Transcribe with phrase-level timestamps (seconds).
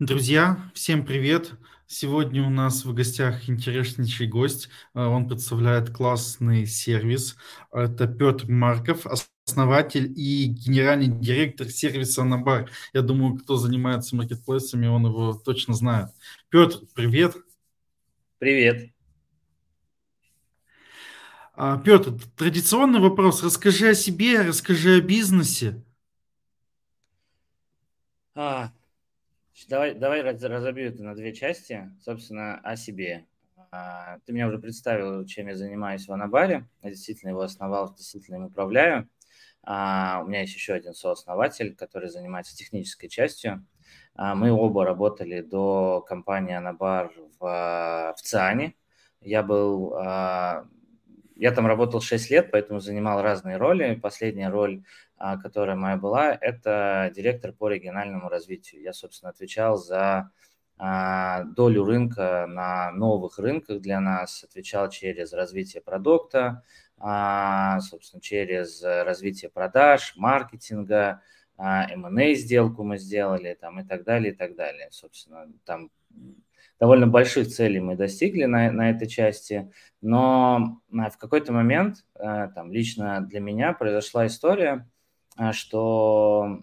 [0.00, 1.52] Друзья, всем привет!
[1.86, 4.70] Сегодня у нас в гостях интереснейший гость.
[4.94, 7.36] А, он представляет классный сервис.
[7.70, 9.06] Это Петр Марков,
[9.44, 12.70] основатель и генеральный директор сервиса Набар.
[12.94, 16.08] Я думаю, кто занимается маркетплейсами, он его точно знает.
[16.48, 17.36] Петр, привет!
[18.38, 18.94] Привет!
[21.52, 23.42] А, Петр, традиционный вопрос.
[23.42, 25.84] Расскажи о себе, расскажи о бизнесе.
[28.34, 28.72] А,
[29.68, 31.90] Давай, давай разобью это на две части.
[32.02, 33.26] Собственно, о себе.
[33.70, 36.66] А, ты меня уже представил, чем я занимаюсь в Анабаре.
[36.82, 39.08] Я действительно его основал, действительно им управляю.
[39.62, 43.66] А, у меня есть еще один сооснователь, который занимается технической частью.
[44.14, 48.74] А, мы оба работали до компании Анабар в, в ЦИАНе.
[49.20, 49.94] Я был
[51.40, 53.94] я там работал 6 лет, поэтому занимал разные роли.
[53.94, 54.84] Последняя роль,
[55.16, 58.82] а, которая моя была, это директор по региональному развитию.
[58.82, 60.30] Я, собственно, отвечал за
[60.76, 66.62] а, долю рынка на новых рынках для нас, отвечал через развитие продукта,
[66.98, 71.22] а, собственно, через развитие продаж, маркетинга,
[71.56, 74.88] M&A сделку мы сделали там и так далее, и так далее.
[74.90, 75.90] Собственно, там
[76.80, 82.48] довольно больших целей мы достигли на, на этой части, но а, в какой-то момент, а,
[82.48, 84.88] там, лично для меня произошла история,
[85.36, 86.62] а, что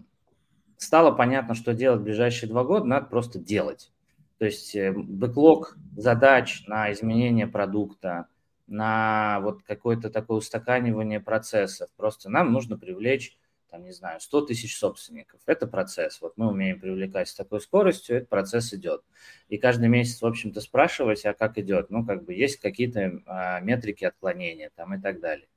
[0.76, 3.92] стало понятно, что делать в ближайшие два года надо просто делать.
[4.38, 8.26] То есть э, бэклог задач на изменение продукта,
[8.68, 11.88] на вот какое-то такое устаканивание процессов.
[11.96, 13.36] Просто нам нужно привлечь
[13.70, 15.40] там, не знаю, 100 тысяч собственников.
[15.46, 16.20] Это процесс.
[16.20, 19.02] Вот мы умеем привлекать с такой скоростью, этот процесс идет.
[19.48, 21.90] И каждый месяц, в общем-то, спрашивать, а как идет?
[21.90, 25.48] Ну, как бы есть какие-то а, метрики отклонения там и так далее.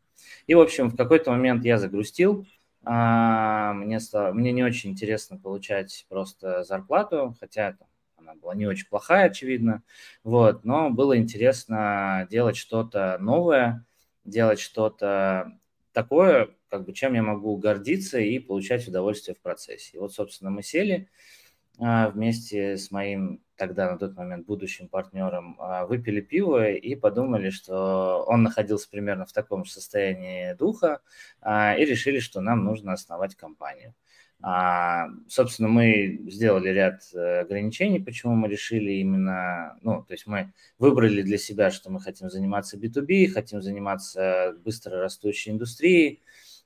[0.47, 2.45] И, в общем, в какой-то момент я загрустил,
[2.83, 7.87] а, мне, стало, мне не очень интересно получать просто зарплату, хотя там,
[8.17, 9.83] она была не очень плохая, очевидно,
[10.23, 13.85] вот, но было интересно делать что-то новое,
[14.25, 15.59] делать что-то
[15.93, 19.97] такое, как бы, чем я могу гордиться и получать удовольствие в процессе.
[19.97, 21.09] И вот, собственно, мы сели
[21.79, 27.49] а, вместе с моим тогда на тот момент будущим партнером, а, выпили пиво и подумали,
[27.49, 31.01] что он находился примерно в таком же состоянии духа,
[31.41, 33.93] а, и решили, что нам нужно основать компанию.
[35.27, 41.21] Собственно, мы сделали ряд э, ограничений, почему мы решили именно, ну, то есть мы выбрали
[41.21, 46.23] для себя, что мы хотим заниматься B2B, хотим заниматься быстро растущей индустрией,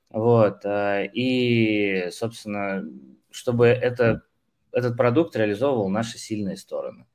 [0.09, 2.83] вот, э, и, собственно,
[3.31, 4.23] чтобы это,
[4.71, 7.05] этот продукт реализовывал наши сильные стороны.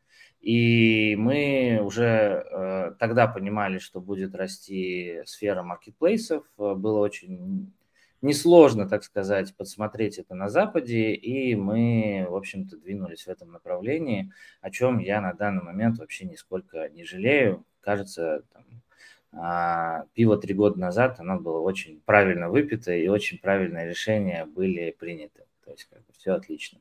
[0.40, 6.44] И мы уже э, тогда понимали, что будет расти сфера маркетплейсов.
[6.56, 7.72] Было очень
[8.22, 14.32] несложно, так сказать, подсмотреть это на Западе, и мы, в общем-то, двинулись в этом направлении,
[14.60, 17.64] о чем я на данный момент вообще нисколько не жалею.
[17.80, 18.64] Кажется, там,
[19.32, 24.90] а, пиво три года назад, оно было очень правильно выпито, и очень правильные решения были
[24.98, 25.44] приняты.
[25.64, 26.80] То есть как бы, все отлично.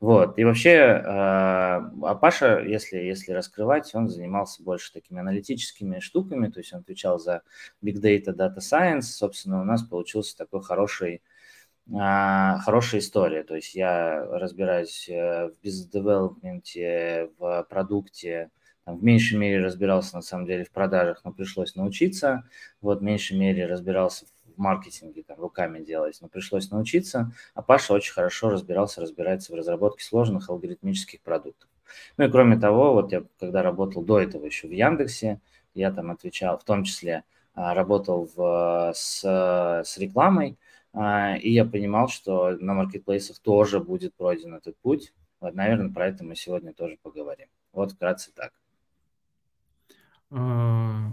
[0.00, 0.38] Вот.
[0.38, 6.60] И вообще, а, а Паша, если, если раскрывать, он занимался больше такими аналитическими штуками, то
[6.60, 7.42] есть он отвечал за
[7.82, 9.02] Big Data, Data Science.
[9.02, 11.22] Собственно, у нас получился такой хороший,
[11.94, 13.44] а, хорошая история.
[13.44, 18.50] То есть я разбираюсь э, в бизнес-девелопменте, в продукте,
[18.94, 22.48] в меньшей мере разбирался на самом деле в продажах, но пришлось научиться.
[22.80, 27.32] Вот в меньшей мере разбирался в в маркетинге, там, руками делать, но пришлось научиться.
[27.54, 31.68] А Паша очень хорошо разбирался, разбирается в разработке сложных алгоритмических продуктов.
[32.16, 35.40] Ну и кроме того, вот я когда работал до этого еще в Яндексе,
[35.74, 37.24] я там отвечал, в том числе
[37.54, 40.58] а, работал в, с, с рекламой,
[40.92, 45.12] а, и я понимал, что на маркетплейсах тоже будет пройден этот путь.
[45.40, 47.48] Вот, наверное, про это мы сегодня тоже поговорим.
[47.72, 48.52] Вот вкратце так.
[50.30, 51.12] А,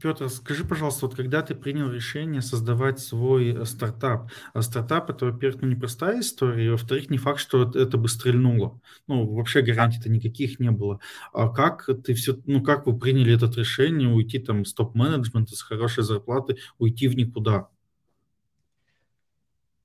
[0.00, 5.26] Петр, скажи, пожалуйста, вот когда ты принял решение создавать свой э, стартап, а стартап это,
[5.26, 8.80] во-первых, ну, непростая история, и, во-вторых, не факт, что это бы стрельнуло.
[9.08, 11.00] Ну, вообще гарантий-то никаких не было.
[11.32, 15.62] А как ты все, ну, как вы приняли это решение уйти там с топ-менеджмента, с
[15.62, 17.68] хорошей зарплаты, уйти в никуда?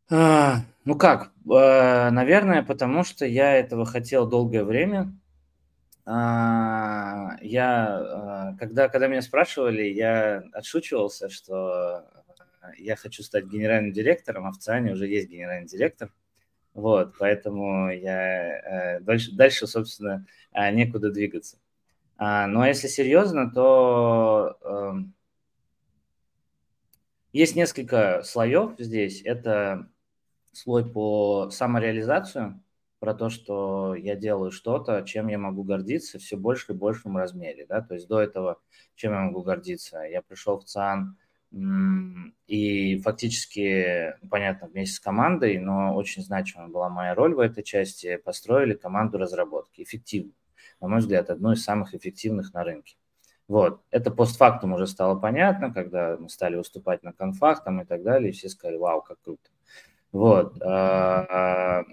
[0.10, 5.27] А, ну как, э, наверное, потому что я этого хотел долгое время, а,
[6.08, 12.06] я, а, когда, когда меня спрашивали, я отшучивался, что
[12.78, 16.14] я хочу стать генеральным директором, а в ЦИАНе уже есть генеральный директор.
[16.74, 21.58] Вот, поэтому я э, дальше, дальше, собственно, а, некуда двигаться.
[22.20, 25.14] Ну, а если серьезно, то эм,
[27.32, 29.22] есть несколько слоев здесь.
[29.24, 29.88] Это
[30.52, 32.60] слой по самореализацию,
[33.00, 37.66] про то, что я делаю что-то, чем я могу гордиться все больше и большем размере.
[37.68, 37.82] Да?
[37.82, 38.60] То есть до этого,
[38.96, 40.02] чем я могу гордиться?
[40.02, 41.18] Я пришел в ЦАН,
[42.48, 48.18] и фактически, понятно, вместе с командой, но очень значимая была моя роль в этой части,
[48.18, 50.36] построили команду разработки, эффективную,
[50.82, 52.98] на мой взгляд, одну из самых эффективных на рынке.
[53.48, 53.82] Вот.
[53.92, 58.30] Это постфактум уже стало понятно, когда мы стали выступать на конфах там и так далее,
[58.30, 59.50] и все сказали, вау, как круто.
[60.18, 60.60] Вот.
[60.64, 61.84] А, а,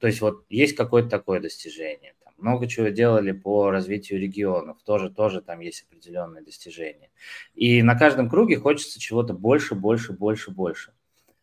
[0.00, 2.14] то есть вот есть какое-то такое достижение.
[2.24, 7.08] Там много чего делали по развитию регионов, тоже, тоже там есть определенные достижения.
[7.54, 10.92] И на каждом круге хочется чего-то больше, больше, больше, больше.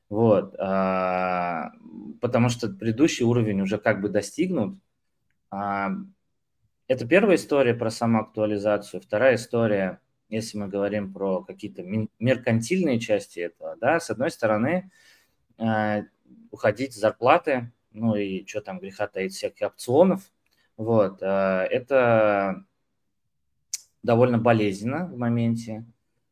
[0.09, 0.53] Вот.
[0.59, 1.71] А,
[2.19, 4.77] потому что предыдущий уровень уже как бы достигнут.
[5.49, 8.99] Это первая история про самоактуализацию.
[8.99, 11.81] Вторая история, если мы говорим про какие-то
[12.19, 14.91] меркантильные части этого, да, с одной стороны,
[16.51, 20.31] уходить с зарплаты, ну и что там греха таить всяких опционов,
[20.77, 22.63] вот, э, это
[24.01, 25.85] довольно болезненно в моменте,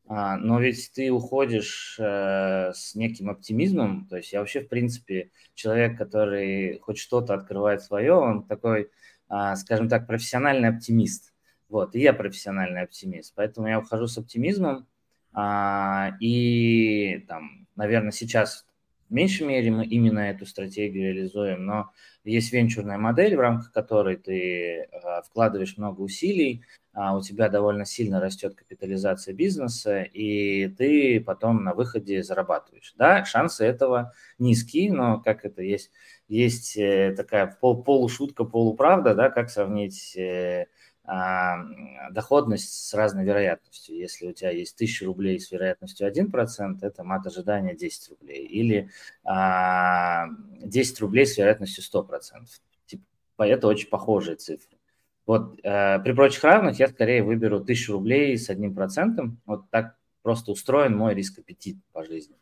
[0.08, 5.32] а, но ведь ты уходишь э, с неким оптимизмом, то есть я вообще, в принципе,
[5.54, 8.90] человек, который хоть что-то открывает свое, он такой
[9.34, 11.34] а, скажем так, профессиональный оптимист.
[11.70, 14.86] Вот, и я профессиональный оптимист, поэтому я ухожу с оптимизмом,
[15.32, 18.66] а, и там, наверное, сейчас
[19.12, 21.92] в меньшей мере мы именно эту стратегию реализуем, но
[22.24, 26.64] есть венчурная модель, в рамках которой ты а, вкладываешь много усилий,
[26.94, 32.94] у тебя довольно сильно растет капитализация бизнеса, и ты потом на выходе зарабатываешь.
[32.98, 35.92] Да, шансы этого низкие, но как это есть
[36.32, 40.66] есть э, такая пол, полушутка, полуправда, да, как сравнить э, а,
[42.12, 43.98] доходность с разной вероятностью.
[43.98, 48.46] Если у тебя есть 1000 рублей с вероятностью 1%, это мат ожидания 10 рублей.
[48.46, 48.90] Или
[49.24, 50.28] а,
[50.62, 52.46] 10 рублей с вероятностью 100%.
[52.86, 53.04] Типа,
[53.44, 54.78] это очень похожие цифры.
[55.26, 59.32] Вот э, при прочих равных я скорее выберу 1000 рублей с 1%.
[59.46, 62.36] Вот так просто устроен мой риск аппетит по жизни.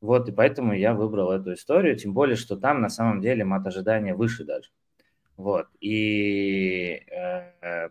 [0.00, 3.66] Вот, и поэтому я выбрал эту историю, тем более, что там на самом деле мат
[3.66, 4.68] ожидания выше даже.
[5.36, 7.88] Вот, и э,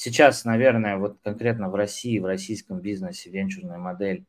[0.00, 4.24] сейчас, наверное, вот конкретно в России, в российском бизнесе венчурная модель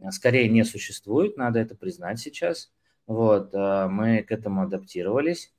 [0.00, 2.70] э, скорее не существует, надо это признать сейчас.
[3.08, 5.52] Вот, э, мы к этому адаптировались.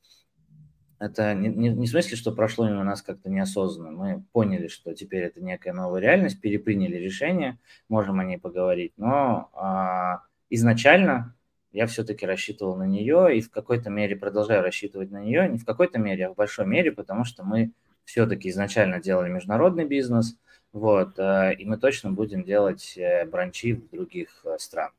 [0.98, 3.92] Это не, не, не в смысле, что прошло у нас как-то неосознанно.
[3.92, 7.58] Мы поняли, что теперь это некая новая реальность, переприняли решение,
[7.90, 11.36] можем о ней поговорить, но а, изначально
[11.72, 15.66] я все-таки рассчитывал на нее и в какой-то мере продолжаю рассчитывать на нее, не в
[15.66, 17.72] какой-то мере, а в большой мере, потому что мы
[18.10, 20.36] все-таки изначально делали международный бизнес,
[20.74, 24.94] вот, э, и мы точно будем делать э, бранчи в других э, странах.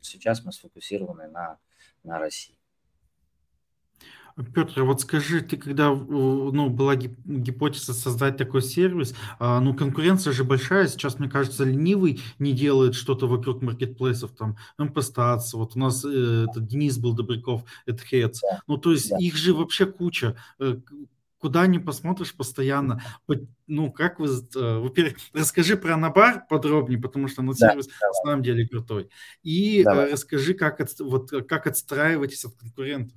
[0.00, 1.58] Сейчас мы сфокусированы на,
[2.04, 2.54] на России.
[4.54, 10.42] Петр, вот скажи, ты когда ну, была гипотеза создать такой сервис, а, ну конкуренция же
[10.42, 16.04] большая, сейчас, мне кажется, ленивый не делает что-то вокруг маркетплейсов, там, МПСТАЦ, вот у нас
[16.04, 18.60] э, это Денис был Добряков, AdHeads, да.
[18.66, 19.18] ну то есть да.
[19.18, 20.34] их же вообще куча,
[21.44, 23.02] куда не посмотришь постоянно.
[23.66, 28.14] Ну, как вы, э, во-первых, расскажи про Набар подробнее, потому что ну, сервис да, на
[28.14, 29.10] самом деле крутой.
[29.42, 30.10] И давай.
[30.10, 33.14] расскажи, как, от, вот, как отстраиваетесь от конкурентов.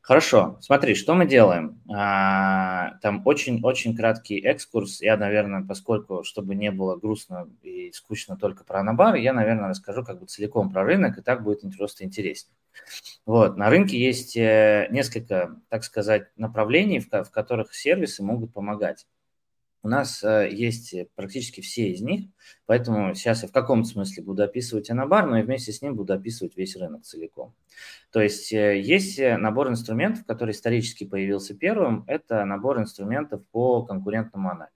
[0.00, 1.80] Хорошо, смотри, что мы делаем.
[1.92, 5.02] А, там очень-очень краткий экскурс.
[5.02, 10.04] Я, наверное, поскольку, чтобы не было грустно и скучно только про Анабар, я, наверное, расскажу
[10.04, 12.54] как бы целиком про рынок, и так будет просто интереснее.
[13.24, 19.06] Вот, на рынке есть э, несколько, так сказать, направлений, в, в которых сервисы могут помогать.
[19.86, 22.28] У нас э, есть практически все из них,
[22.66, 26.12] поэтому сейчас я в каком-то смысле буду описывать Анабар, но и вместе с ним буду
[26.12, 27.54] описывать весь рынок целиком.
[28.10, 33.84] То есть э, есть э, набор инструментов, который исторически появился первым, это набор инструментов по
[33.84, 34.74] конкурентному анализу.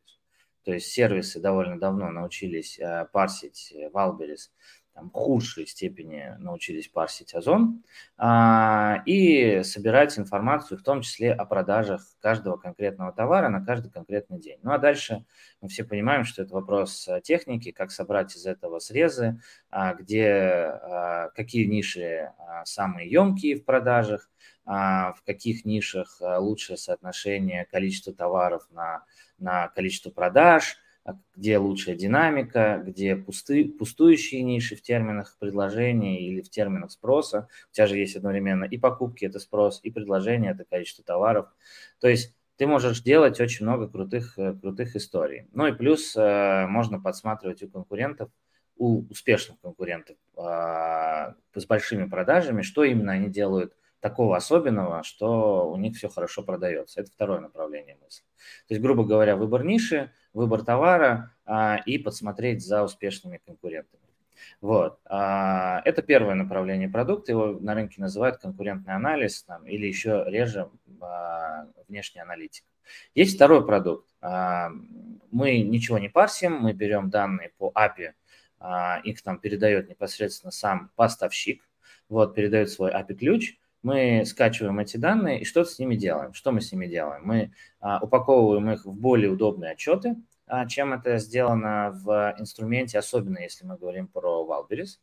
[0.62, 2.78] То есть сервисы довольно давно научились
[3.12, 4.52] парсить Валберис
[4.94, 7.82] там, худшей степени научились парсить озон
[8.18, 14.38] а, и собирать информацию, в том числе о продажах каждого конкретного товара на каждый конкретный
[14.38, 14.58] день.
[14.62, 15.24] Ну а дальше
[15.60, 21.30] мы все понимаем, что это вопрос техники, как собрать из этого срезы, а, где а,
[21.34, 24.28] какие ниши а, самые емкие в продажах,
[24.64, 29.04] а, в каких нишах а, лучшее соотношение количества товаров на,
[29.38, 30.89] на количество продаж– а
[31.34, 37.48] где лучшая динамика, где пусты, пустующие ниши в терминах предложения или в терминах спроса.
[37.70, 41.46] У тебя же есть одновременно и покупки, это спрос, и предложение, это количество товаров.
[42.00, 45.48] То есть ты можешь делать очень много крутых, э, крутых историй.
[45.52, 48.30] Ну и плюс э, можно подсматривать у конкурентов,
[48.76, 55.76] у успешных конкурентов а, с большими продажами, что именно они делают такого особенного, что у
[55.76, 57.00] них все хорошо продается.
[57.00, 58.24] Это второе направление мысли.
[58.68, 64.00] То есть, грубо говоря, выбор ниши, выбор товара а, и подсмотреть за успешными конкурентами.
[64.60, 64.98] Вот.
[65.06, 70.70] А, это первое направление продукта, его на рынке называют конкурентный анализ там, или еще реже
[71.00, 72.68] а, внешняя аналитика.
[73.14, 74.08] Есть второй продукт.
[74.20, 74.70] А,
[75.30, 78.12] мы ничего не парсим, мы берем данные по API,
[79.04, 81.66] их там передает непосредственно сам поставщик,
[82.10, 86.34] вот, передает свой API-ключ, мы скачиваем эти данные и что-то с ними делаем.
[86.34, 87.22] Что мы с ними делаем?
[87.24, 90.16] Мы упаковываем их в более удобные отчеты,
[90.50, 95.00] а, чем это сделано в инструменте, особенно если мы говорим про Валберис.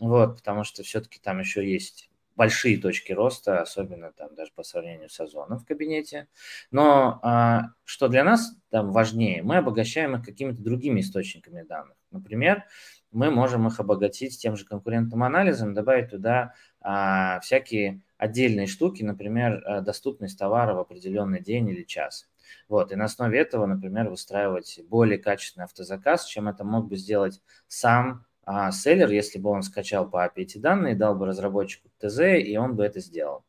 [0.00, 5.08] Вот, потому что все-таки там еще есть большие точки роста, особенно там даже по сравнению
[5.08, 6.26] с озоном в кабинете.
[6.72, 11.96] Но а, что для нас там важнее, мы обогащаем их какими-то другими источниками данных.
[12.10, 12.64] Например,
[13.12, 19.62] мы можем их обогатить тем же конкурентным анализом, добавить туда а, всякие отдельные штуки, например,
[19.64, 22.28] а, доступность товара в определенный день или час.
[22.68, 27.40] Вот, и на основе этого, например, выстраивать более качественный автозаказ, чем это мог бы сделать
[27.66, 32.20] сам а, селлер, если бы он скачал по API эти данные, дал бы разработчику ТЗ,
[32.38, 33.44] и он бы это сделал.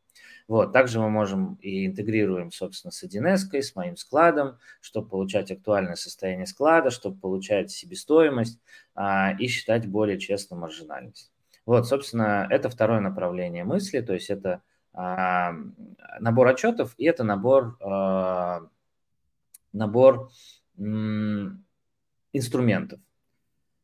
[0.48, 5.96] Вот, также мы можем и интегрируем, собственно, с 1С, с моим складом, чтобы получать актуальное
[5.96, 8.58] состояние склада, чтобы получать себестоимость
[8.94, 11.31] а, и считать более честно маржинальность.
[11.64, 15.52] Вот, собственно, это второе направление мысли, то есть это а,
[16.20, 18.62] набор отчетов и это набор а,
[19.72, 20.30] набор
[22.32, 23.00] инструментов.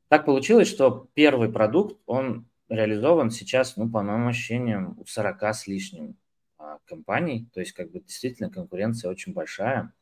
[0.09, 5.67] Так получилось, что первый продукт, он реализован сейчас, ну, по моим ощущениям, у 40 с
[5.67, 6.17] лишним
[6.59, 9.93] а, компаний, то есть как бы действительно конкуренция очень большая.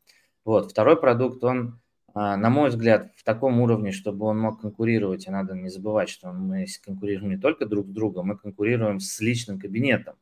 [0.45, 1.81] Вот, второй продукт, он,
[2.17, 6.33] на мой взгляд, в таком уровне, чтобы он мог конкурировать, и надо не забывать, что
[6.33, 10.17] мы конкурируем не только друг с другом, мы конкурируем с личным кабинетом.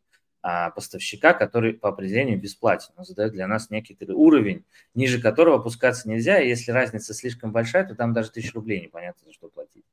[0.47, 2.93] А, поставщика, который по определению бесплатен.
[2.99, 7.87] Он задает для нас некий уровень, ниже которого опускаться нельзя, и если разница слишком большая,
[7.87, 9.87] то там даже тысячу рублей непонятно, за что платить.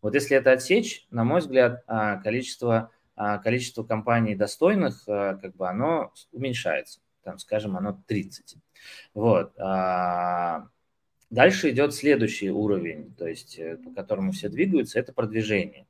[0.00, 5.68] Вот если это отсечь, на мой взгляд, а, количество, а, количество компаний достойных, как бы
[5.68, 7.00] оно уменьшается.
[7.24, 8.54] Там, скажем, оно 30.
[9.14, 9.52] Вот.
[11.30, 15.86] Дальше идет следующий уровень, то есть э, по которому все двигаются, это продвижение.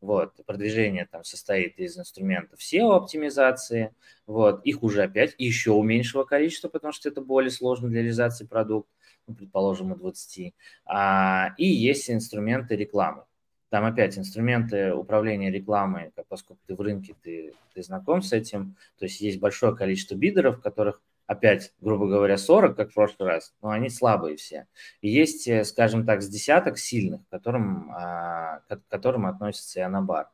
[0.00, 3.92] Вот, продвижение там состоит из инструментов SEO-оптимизации,
[4.26, 8.88] вот, их уже опять еще уменьшило количество, потому что это более сложно для реализации продукт,
[9.26, 10.54] ну, предположим, у 20.
[10.84, 13.24] А, и есть инструменты рекламы.
[13.70, 19.06] Там опять инструменты управления рекламой, поскольку ты в рынке, ты, ты знаком с этим, то
[19.06, 23.70] есть есть большое количество бидеров, которых опять, грубо говоря, 40, как в прошлый раз, но
[23.70, 24.66] они слабые все.
[25.00, 29.82] И есть, э, скажем так, с десяток сильных, к которым, а, к которым относится и
[29.82, 30.28] Анабар.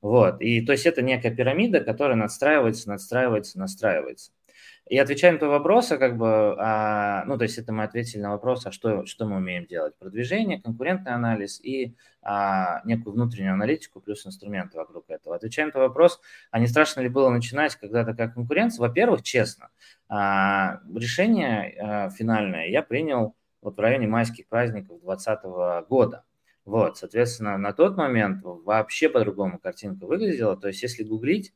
[0.00, 4.32] Вот, и то есть это некая пирамида, которая надстраивается, надстраивается, настраивается.
[4.88, 8.22] И отвечая на твой вопрос, а как бы, а, ну, то есть это мы ответили
[8.22, 9.94] на вопрос, а что, что мы умеем делать?
[9.98, 15.36] Продвижение, конкурентный анализ и а, некую внутреннюю аналитику плюс инструменты вокруг этого.
[15.36, 16.20] Отвечая на вопрос,
[16.50, 18.80] а не страшно ли было начинать, когда такая конкуренция?
[18.80, 19.70] Во-первых, честно,
[20.08, 26.24] а, решение а, финальное я принял вот в районе майских праздников 2020 года.
[26.64, 30.54] Вот, соответственно, на тот момент вообще по-другому картинка выглядела.
[30.56, 31.54] То есть, если гуглить,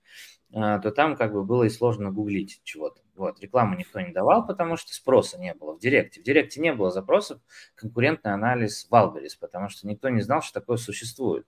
[0.55, 3.02] а, то там как бы было и сложно гуглить чего-то.
[3.14, 6.21] Вот, рекламу никто не давал, потому что спроса не было в Директе.
[6.21, 7.41] В Директе не было запросов
[7.75, 11.47] конкурентный анализ Валберис, потому что никто не знал, что такое существует.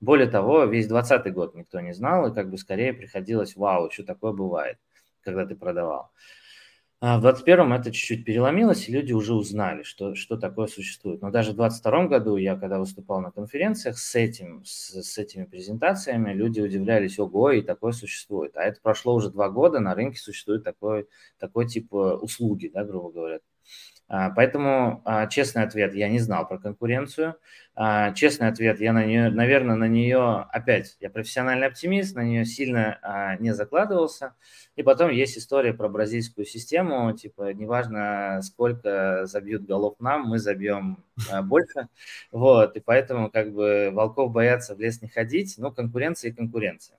[0.00, 4.04] Более того, весь 2020 год никто не знал, и как бы скорее приходилось, вау, что
[4.04, 4.78] такое бывает,
[5.22, 6.10] когда ты продавал.
[7.02, 11.22] А в 2021 это чуть-чуть переломилось, и люди уже узнали, что, что такое существует.
[11.22, 15.44] Но даже в 2022 году я, когда выступал на конференциях с, этим, с, с этими
[15.44, 18.54] презентациями, люди удивлялись, ого, и такое существует.
[18.54, 22.84] А это прошло уже два года, на рынке существует такой, такой тип э, услуги, да,
[22.84, 23.40] грубо говоря.
[24.12, 27.36] А, поэтому а, честный ответ, я не знал про конкуренцию.
[27.76, 32.44] А, честный ответ, я на нее, наверное, на нее, опять, я профессиональный оптимист, на нее
[32.44, 34.34] сильно не закладывался.
[34.74, 41.04] И потом есть история про бразильскую систему, типа, неважно, сколько забьют голов нам, мы забьем
[41.44, 41.86] больше.
[42.32, 46.98] Вот, и поэтому, как бы, волков боятся в лес не ходить, но конкуренция и конкуренция.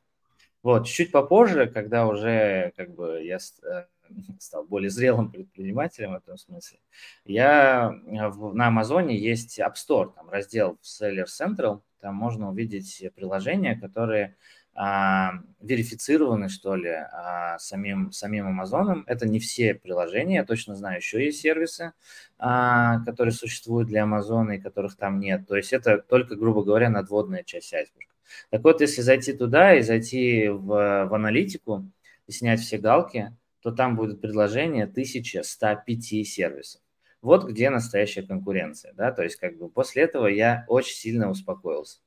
[0.63, 3.83] Вот, чуть попозже, когда уже, как бы, я э,
[4.39, 6.79] стал более зрелым предпринимателем в этом смысле.
[7.25, 13.03] Я э, в, на Амазоне есть App Store, там раздел Seller Central, там можно увидеть
[13.15, 14.35] приложения, которые
[14.73, 19.03] а, верифицированы, что ли, а, самим, самим Амазоном.
[19.05, 21.93] Это не все приложения, я точно знаю, еще есть сервисы,
[22.39, 25.45] а, которые существуют для Амазона и которых там нет.
[25.47, 28.11] То есть это только, грубо говоря, надводная часть айсберга.
[28.49, 30.65] Так вот, если зайти туда и зайти в,
[31.05, 31.85] в аналитику,
[32.27, 36.81] и снять все галки, то там будет предложение 1105 сервисов.
[37.21, 41.99] Вот где настоящая конкуренция, да, то есть как бы после этого я очень сильно успокоился.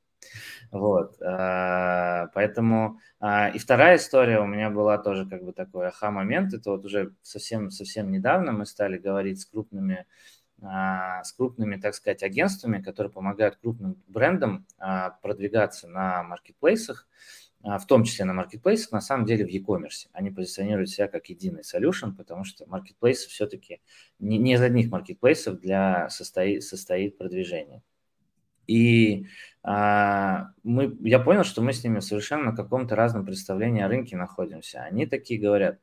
[0.71, 6.53] Вот, а, поэтому а, и вторая история у меня была тоже как бы такой аха-момент,
[6.53, 10.05] это вот уже совсем, совсем недавно мы стали говорить с крупными
[10.61, 14.65] а, с крупными, так сказать, агентствами, которые помогают крупным брендам
[15.21, 17.07] продвигаться на маркетплейсах,
[17.65, 20.07] в том числе на маркетплейсах, на самом деле в e-commerce.
[20.13, 23.81] Они позиционируют себя как единый solution, потому что маркетплейсы все-таки
[24.19, 27.81] не, не из одних маркетплейсов для состоит, состоит продвижение.
[28.67, 29.25] И
[29.63, 34.15] а, мы, я понял, что мы с ними совершенно на каком-то разном представлении о рынке
[34.15, 34.83] находимся.
[34.83, 35.79] Они такие говорят,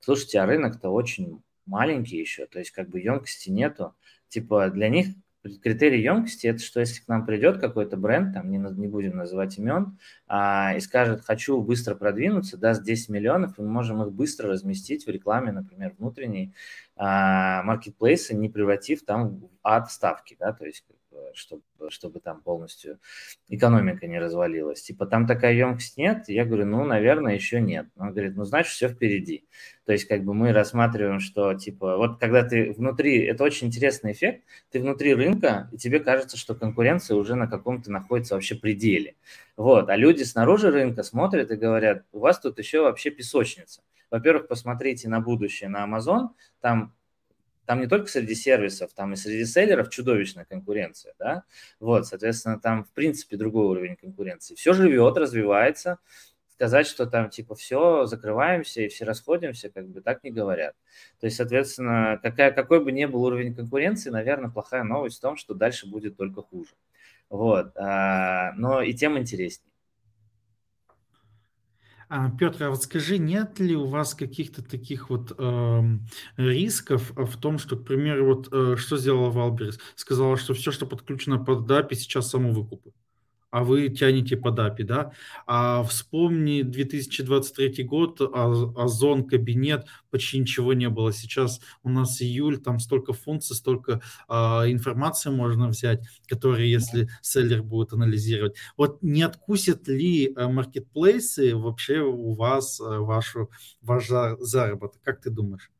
[0.00, 3.94] слушайте, а рынок-то очень маленький еще, то есть как бы емкости нету.
[4.28, 5.08] Типа для них
[5.42, 9.58] критерий емкости это что если к нам придет какой-то бренд, там не, не будем называть
[9.58, 14.50] имен, а, и скажет, хочу быстро продвинуться, даст 10 миллионов, и мы можем их быстро
[14.50, 16.54] разместить в рекламе, например, внутренней
[16.96, 20.84] а, маркетплейса, не превратив там в ад ставки, да, то есть
[21.34, 22.98] чтобы, чтобы там полностью
[23.48, 24.82] экономика не развалилась.
[24.82, 26.28] Типа, там такая емкость нет?
[26.28, 27.86] Я говорю, ну, наверное, еще нет.
[27.96, 29.44] Он говорит, ну, значит, все впереди.
[29.84, 34.12] То есть, как бы мы рассматриваем, что, типа, вот когда ты внутри, это очень интересный
[34.12, 39.16] эффект, ты внутри рынка, и тебе кажется, что конкуренция уже на каком-то находится вообще пределе.
[39.56, 43.82] Вот, а люди снаружи рынка смотрят и говорят, у вас тут еще вообще песочница.
[44.10, 46.94] Во-первых, посмотрите на будущее, на Amazon, там
[47.70, 51.44] там не только среди сервисов, там и среди селлеров чудовищная конкуренция, да,
[51.78, 54.56] вот, соответственно, там, в принципе, другой уровень конкуренции.
[54.56, 56.00] Все живет, развивается,
[56.48, 60.74] сказать, что там, типа, все, закрываемся и все расходимся, как бы так не говорят.
[61.20, 65.36] То есть, соответственно, какая, какой бы ни был уровень конкуренции, наверное, плохая новость в том,
[65.36, 66.72] что дальше будет только хуже.
[67.28, 69.69] Вот, а, но и тем интереснее.
[72.12, 77.36] А, Петр, а вот скажи, нет ли у вас каких-то таких вот эм, рисков в
[77.40, 79.78] том, что, к примеру, вот э, что сделала Wildberries?
[79.94, 82.92] Сказала, что все, что подключено под API, сейчас самовыкупы
[83.50, 85.12] а вы тянете под API, да?
[85.46, 91.12] А вспомни 2023 год, Озон, кабинет, почти ничего не было.
[91.12, 97.62] Сейчас у нас июль, там столько функций, столько а, информации можно взять, которые, если селлер
[97.62, 98.56] будет анализировать.
[98.76, 103.50] Вот не откусят ли а, маркетплейсы вообще у вас а, вашу,
[103.82, 105.00] ваш заработок?
[105.02, 105.70] Как ты думаешь?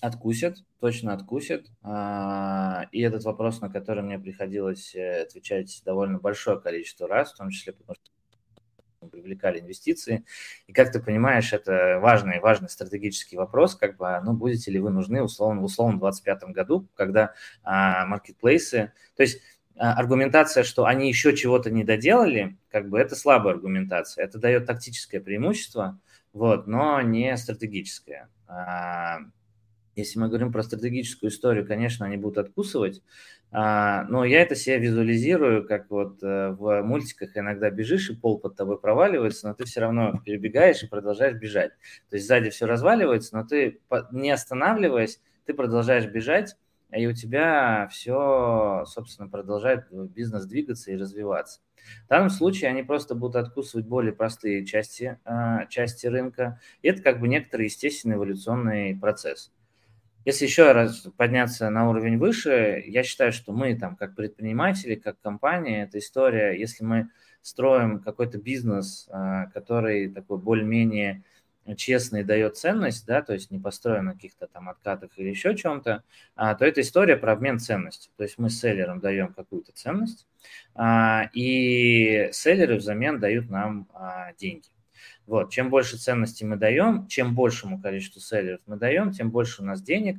[0.00, 1.66] Откусят, точно откусят.
[1.82, 7.36] А, и этот вопрос, на который мне приходилось э, отвечать довольно большое количество раз, в
[7.36, 8.10] том числе потому что
[9.08, 10.24] привлекали инвестиции.
[10.66, 14.90] И как ты понимаешь, это важный, важный стратегический вопрос, как бы, ну, будете ли вы
[14.90, 19.40] нужны условно, в условном 2025 году, когда а, маркетплейсы, то есть
[19.76, 24.24] а, аргументация, что они еще чего-то не доделали, как бы это слабая аргументация.
[24.24, 25.98] Это дает тактическое преимущество,
[26.32, 28.28] вот, но не стратегическое.
[30.00, 33.02] Если мы говорим про стратегическую историю, конечно, они будут откусывать,
[33.52, 38.38] а, но я это себе визуализирую, как вот э, в мультиках иногда бежишь, и пол
[38.38, 41.72] под тобой проваливается, но ты все равно перебегаешь и продолжаешь бежать.
[42.08, 43.80] То есть сзади все разваливается, но ты,
[44.12, 46.56] не останавливаясь, ты продолжаешь бежать,
[46.92, 51.60] и у тебя все, собственно, продолжает бизнес двигаться и развиваться.
[52.06, 56.60] В данном случае они просто будут откусывать более простые части, а, части рынка.
[56.82, 59.52] И это как бы некоторый естественный эволюционный процесс.
[60.24, 65.20] Если еще раз подняться на уровень выше, я считаю, что мы там как предприниматели, как
[65.20, 67.08] компания, эта история, если мы
[67.40, 71.22] строим какой-то бизнес, а, который такой более-менее
[71.76, 76.02] честный дает ценность, да, то есть не построен на каких-то там откатах или еще чем-то,
[76.34, 78.12] а, то это история про обмен ценностью.
[78.16, 80.26] То есть мы селлерам даем какую-то ценность,
[80.74, 83.88] а, и селлеры взамен дают нам
[84.38, 84.68] деньги.
[85.30, 85.52] Вот.
[85.52, 89.80] Чем больше ценностей мы даем, чем большему количеству селлеров мы даем, тем больше у нас
[89.80, 90.18] денег.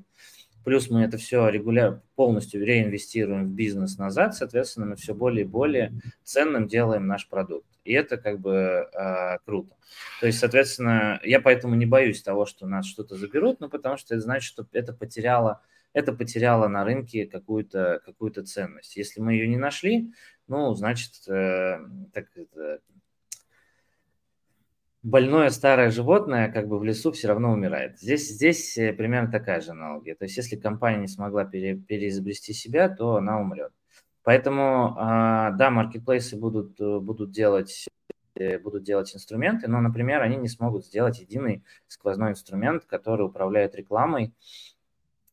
[0.63, 5.47] Плюс мы это все регулярно, полностью реинвестируем в бизнес назад, соответственно, мы все более и
[5.47, 5.91] более
[6.23, 7.67] ценным делаем наш продукт.
[7.83, 9.75] И это как бы э, круто.
[10.21, 14.15] То есть, соответственно, я поэтому не боюсь того, что нас что-то заберут, ну, потому что
[14.15, 18.95] это значит, что это потеряло, это потеряло на рынке какую-то какую ценность.
[18.95, 20.13] Если мы ее не нашли,
[20.47, 21.79] ну, значит, э,
[22.13, 22.27] так,
[25.03, 27.99] больное старое животное как бы в лесу все равно умирает.
[27.99, 30.15] Здесь, здесь э, примерно такая же аналогия.
[30.15, 33.71] То есть если компания не смогла пере, переизобрести себя, то она умрет.
[34.23, 37.87] Поэтому, а, да, маркетплейсы будут, э, будут, делать,
[38.35, 43.75] э, будут делать инструменты, но, например, они не смогут сделать единый сквозной инструмент, который управляет
[43.75, 44.33] рекламой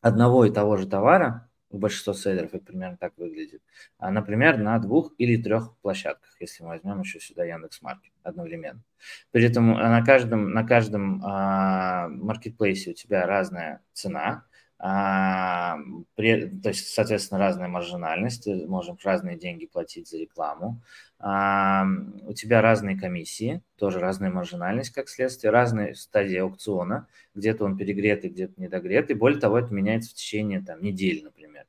[0.01, 3.63] одного и того же товара у большинства селлеров это примерно так выглядит.
[3.99, 8.83] А, например, на двух или трех площадках, если мы возьмем еще сюда Яндекс.Маркет одновременно.
[9.31, 14.45] При этом на каждом, на каждом а, маркетплейсе у тебя разная цена,
[14.81, 15.79] а,
[16.15, 20.81] при, то есть, соответственно, разная маржинальность, можем разные деньги платить за рекламу.
[21.19, 21.85] А,
[22.23, 28.31] у тебя разные комиссии, тоже разная маржинальность, как следствие, разные стадии аукциона, где-то он перегретый,
[28.31, 29.17] где-то недогретый.
[29.17, 31.65] Более того, это меняется в течение там, недели, например.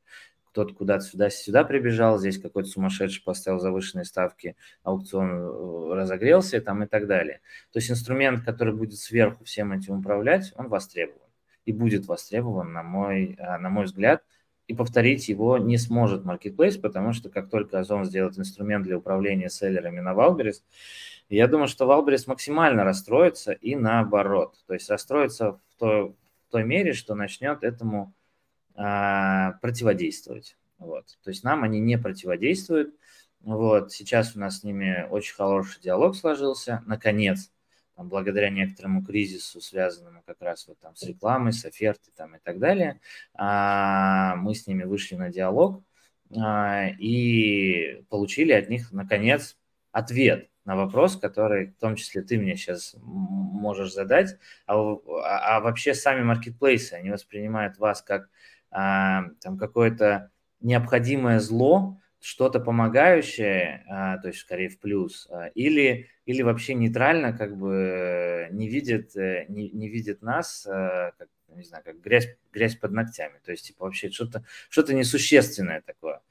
[0.52, 6.88] Кто-то куда-то сюда-сюда прибежал, здесь какой-то сумасшедший поставил завышенные ставки, аукцион э, разогрелся там, и
[6.88, 7.42] так далее.
[7.72, 11.29] То есть инструмент, который будет сверху всем этим управлять, он востребован
[11.70, 14.24] и будет востребован, на мой, э, на мой взгляд,
[14.68, 19.50] и повторить его не сможет маркетплейс, потому что как только Озон сделает инструмент для управления
[19.50, 20.64] селлерами на Wildberries,
[21.30, 24.56] я думаю, что Wildberries максимально расстроится и наоборот.
[24.66, 28.16] То есть расстроится в той, в той мере, что начнет этому
[28.76, 30.58] а, противодействовать.
[30.80, 31.20] Вот.
[31.24, 32.96] То есть нам они не противодействуют.
[33.42, 33.92] Вот.
[33.92, 36.82] Сейчас у нас с ними очень хороший диалог сложился.
[36.88, 37.52] Наконец,
[38.04, 42.60] благодаря некоторому кризису, связанному как раз вот там с рекламой, с офертой там, и так
[42.60, 43.00] далее,
[43.34, 45.84] а, мы с ними вышли на диалог
[46.38, 49.58] а, и получили от них, наконец,
[49.92, 55.60] ответ на вопрос, который в том числе ты мне сейчас можешь задать, а, а, а
[55.62, 58.30] вообще сами маркетплейсы, они воспринимают вас как
[58.72, 60.30] там какое-то
[60.62, 67.34] необходимое зло, что-то помогающее, а, то есть скорее в плюс, а, или, или вообще нейтрально
[67.34, 72.28] как бы не видит, э, не, не видит нас, а, как, не знаю, как грязь,
[72.52, 76.22] грязь под ногтями, то есть типа вообще что-то что несущественное такое.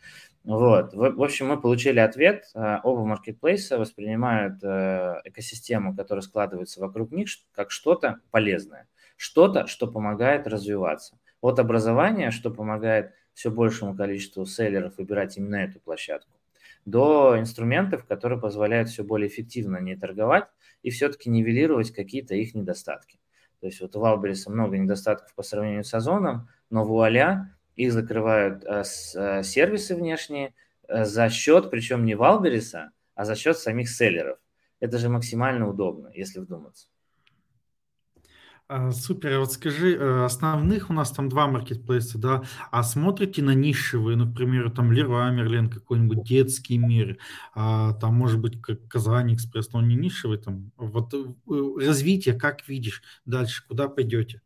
[0.44, 0.94] Вот.
[0.94, 2.44] В, в общем, мы получили ответ.
[2.54, 10.46] Оба маркетплейса воспринимают э, экосистему, которая складывается вокруг них, как что-то полезное, что-то, что помогает
[10.46, 11.18] развиваться.
[11.40, 16.36] От образования, что помогает все большему количеству селлеров выбирать именно эту площадку,
[16.84, 20.48] до инструментов, которые позволяют все более эффективно не торговать
[20.82, 23.20] и все-таки нивелировать какие-то их недостатки.
[23.60, 28.64] То есть вот у Валбериса много недостатков по сравнению с Озоном, но вуаля, их закрывают
[28.64, 30.52] а, с, а, сервисы внешние
[30.88, 34.40] а, за счет, причем не Валбериса, а за счет самих селлеров.
[34.80, 36.88] Это же максимально удобно, если вдуматься.
[38.70, 43.54] А, супер, вот скажи, э, основных у нас там два маркетплейса, да, а смотрите на
[43.54, 47.16] нишевые, например, там Leroy Merlin, какой-нибудь детский мир,
[47.54, 51.24] а, там может быть как Казань Экспресс, но он не нишевый, там, вот э,
[51.86, 54.42] развитие, как видишь дальше, куда пойдете?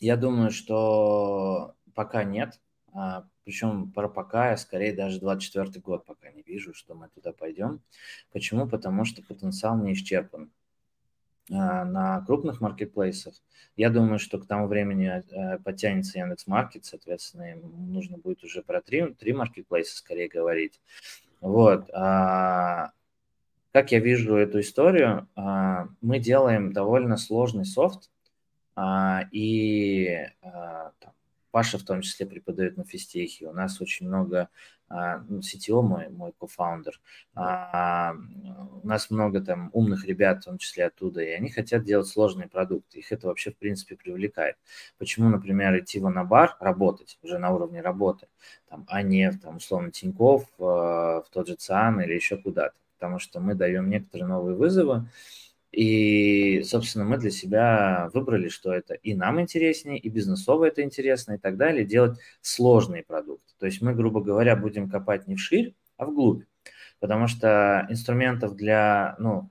[0.00, 2.60] Я думаю, что пока нет,
[2.92, 7.32] а, причем про пока я скорее даже 24 год пока не вижу, что мы туда
[7.32, 7.82] пойдем.
[8.32, 8.66] Почему?
[8.68, 10.50] Потому что потенциал не исчерпан.
[11.52, 13.34] А, на крупных маркетплейсах.
[13.76, 18.80] Я думаю, что к тому времени э, подтянется Яндекс Маркет, соответственно, нужно будет уже про
[18.80, 20.80] три, три маркетплейса скорее говорить.
[21.40, 21.90] Вот.
[21.92, 22.92] А,
[23.72, 28.10] как я вижу эту историю, а, мы делаем довольно сложный софт,
[29.30, 30.26] и
[31.52, 33.46] Паша в том числе преподает на физтехе.
[33.46, 34.48] У нас очень много
[34.90, 37.00] CTO мой, мой кофаундер,
[37.34, 38.14] а,
[38.82, 42.48] у нас много там умных ребят, в том числе оттуда, и они хотят делать сложные
[42.48, 44.56] продукты, их это вообще в принципе привлекает.
[44.98, 48.28] Почему, например, идти в бар работать уже на уровне работы,
[48.68, 53.18] там, а не там, условно Тиньков, а, в тот же ЦИАН или еще куда-то, потому
[53.18, 55.08] что мы даем некоторые новые вызовы,
[55.74, 61.34] и, собственно, мы для себя выбрали, что это и нам интереснее, и бизнесово это интересно,
[61.34, 63.52] и так далее, делать сложные продукты.
[63.58, 66.44] То есть мы, грубо говоря, будем копать не вширь, а вглубь.
[67.00, 69.50] Потому что инструментов для, ну,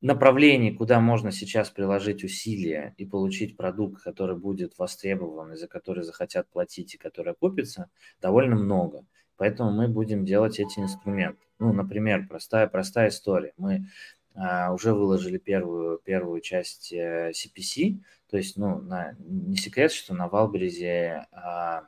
[0.00, 6.04] направлений, куда можно сейчас приложить усилия и получить продукт, который будет востребован, и за который
[6.04, 7.88] захотят платить, и который окупится,
[8.20, 9.06] довольно много.
[9.36, 11.40] Поэтому мы будем делать эти инструменты.
[11.58, 13.54] Ну, например, простая, простая история.
[13.56, 13.86] Мы
[14.36, 17.94] уже выложили первую, первую часть CPC, э,
[18.30, 21.84] то есть, ну, на, не секрет, что на Валберезе а,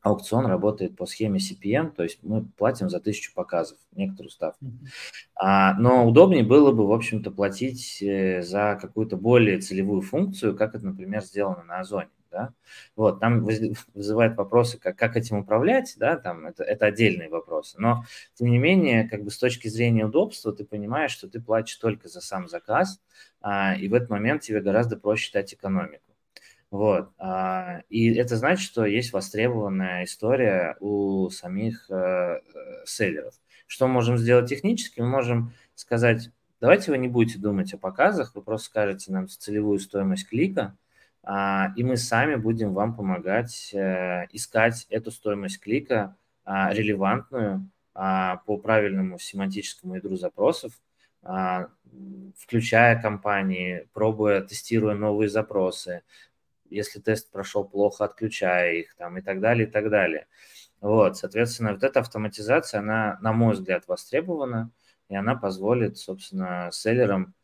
[0.00, 4.66] аукцион работает по схеме CPM, то есть мы платим за тысячу показов, некоторую ставку.
[5.36, 10.74] А, но удобнее было бы, в общем-то, платить э, за какую-то более целевую функцию, как
[10.74, 12.54] это, например, сделано на Озоне да,
[12.96, 13.46] вот, там
[13.94, 18.58] вызывает вопросы, как, как этим управлять, да, там, это, это отдельные вопросы, но, тем не
[18.58, 22.48] менее, как бы с точки зрения удобства, ты понимаешь, что ты платишь только за сам
[22.48, 23.00] заказ,
[23.40, 26.12] а, и в этот момент тебе гораздо проще дать экономику.
[26.72, 27.10] Вот.
[27.18, 32.40] А, и это значит, что есть востребованная история у самих э,
[32.86, 33.34] селлеров.
[33.66, 35.00] Что мы можем сделать технически?
[35.00, 36.30] Мы можем сказать,
[36.62, 40.74] давайте вы не будете думать о показах, вы просто скажете нам целевую стоимость клика,
[41.24, 48.58] и мы сами будем вам помогать э, искать эту стоимость клика а, релевантную а, по
[48.58, 50.72] правильному семантическому ядру запросов,
[52.36, 56.02] включая компании, пробуя, тестируя новые запросы,
[56.68, 60.26] если тест прошел плохо, отключая их там и так далее, и так далее.
[60.80, 64.70] Вот, соответственно, вот эта автоматизация, она, на мой взгляд, востребована,
[65.08, 67.34] и она позволит, собственно, селлерам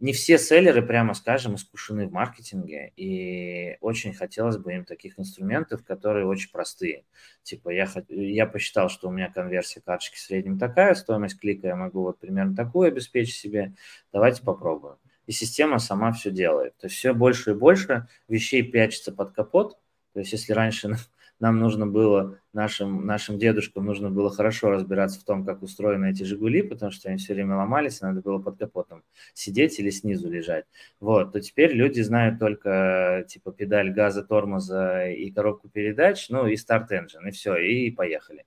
[0.00, 5.84] не все селлеры, прямо скажем, искушены в маркетинге, и очень хотелось бы им таких инструментов,
[5.84, 7.04] которые очень простые.
[7.42, 11.76] Типа я, я посчитал, что у меня конверсия карточки в среднем такая, стоимость клика я
[11.76, 13.74] могу вот примерно такую обеспечить себе,
[14.12, 14.96] давайте попробуем.
[15.26, 16.76] И система сама все делает.
[16.76, 19.78] То есть все больше и больше вещей прячется под капот.
[20.12, 20.96] То есть если раньше
[21.44, 26.22] нам нужно было, нашим, нашим дедушкам нужно было хорошо разбираться в том, как устроены эти
[26.22, 29.02] «Жигули», потому что они все время ломались, надо было под капотом
[29.34, 30.64] сидеть или снизу лежать.
[31.00, 36.56] Вот, то теперь люди знают только типа педаль газа, тормоза и коробку передач, ну и
[36.56, 38.46] старт engine, и все, и поехали.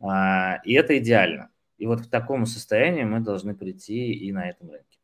[0.00, 1.50] А, и это идеально.
[1.78, 4.95] И вот к такому состоянию мы должны прийти и на этом рынке.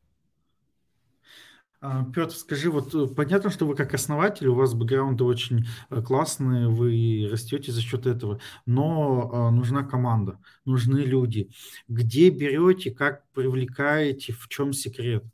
[1.85, 6.01] А, Петр, скажи, вот э, понятно, что вы как основатель, у вас бэкграунды очень э,
[6.01, 11.51] классные, вы растете за счет этого, но а, нужна команда, нужны люди.
[11.89, 15.25] Где берете, как привлекаете, в чем секрет?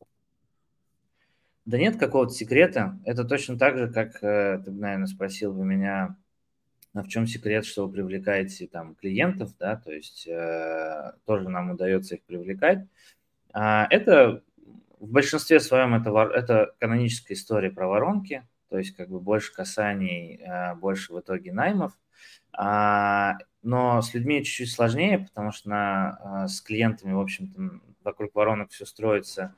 [1.67, 2.99] Да нет какого-то секрета.
[3.05, 6.17] Это точно так же, как э, ты, наверное, спросил бы меня,
[6.95, 11.73] а в чем секрет, что вы привлекаете там клиентов, да, то есть э, тоже нам
[11.73, 12.87] удается их привлекать.
[13.53, 14.43] А, это
[15.01, 20.37] в большинстве своем это, это каноническая история про воронки, то есть как бы больше касаний,
[20.37, 21.93] э, больше в итоге наймов.
[22.53, 28.35] А, но с людьми чуть-чуть сложнее, потому что на, э, с клиентами, в общем-то, вокруг
[28.35, 29.55] воронок все строится.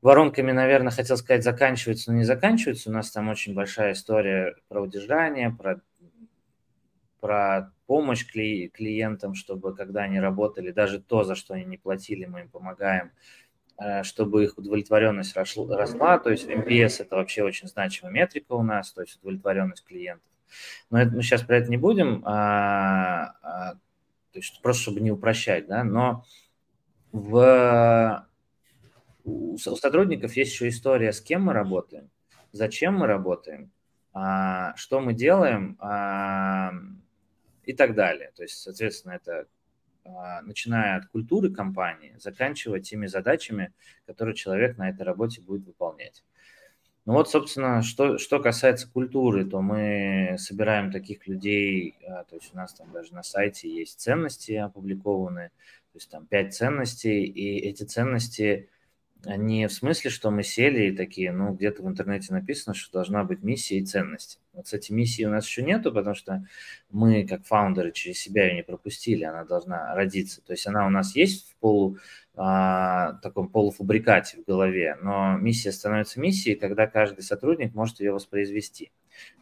[0.00, 2.90] Воронками, наверное, хотел сказать, заканчиваются, но не заканчиваются.
[2.90, 5.80] У нас там очень большая история про удержание, про,
[7.20, 12.42] про помощь клиентам, чтобы когда они работали, даже то, за что они не платили, мы
[12.42, 13.10] им помогаем
[14.02, 16.18] чтобы их удовлетворенность росла.
[16.18, 20.28] То есть MPS– это вообще очень значимая метрика у нас, то есть удовлетворенность клиентов.
[20.90, 23.74] Но это, мы сейчас про это не будем, а, а,
[24.32, 26.24] то есть просто чтобы не упрощать, да, но
[27.12, 28.26] в,
[29.24, 32.10] у, у сотрудников есть еще история, с кем мы работаем,
[32.52, 33.70] зачем мы работаем,
[34.12, 36.72] а, что мы делаем а,
[37.64, 38.32] и так далее.
[38.34, 39.46] То есть, соответственно, это
[40.42, 43.72] начиная от культуры компании, заканчивая теми задачами,
[44.06, 46.24] которые человек на этой работе будет выполнять.
[47.08, 52.52] Ну вот, собственно, что, что касается культуры, то мы собираем таких людей, а, то есть
[52.52, 57.60] у нас там даже на сайте есть ценности опубликованы, то есть там пять ценностей, и
[57.60, 58.68] эти ценности
[59.24, 63.24] не в смысле, что мы сели и такие, ну, где-то в интернете написано, что должна
[63.24, 64.40] быть миссия и ценность.
[64.52, 66.44] Вот, кстати, миссии у нас еще нету, потому что
[66.90, 70.40] мы, как фаундеры, через себя ее не пропустили, она должна родиться.
[70.42, 71.98] То есть она у нас есть в полу,
[72.36, 78.92] а, таком полуфабрикате в голове, но миссия становится миссией, когда каждый сотрудник может ее воспроизвести.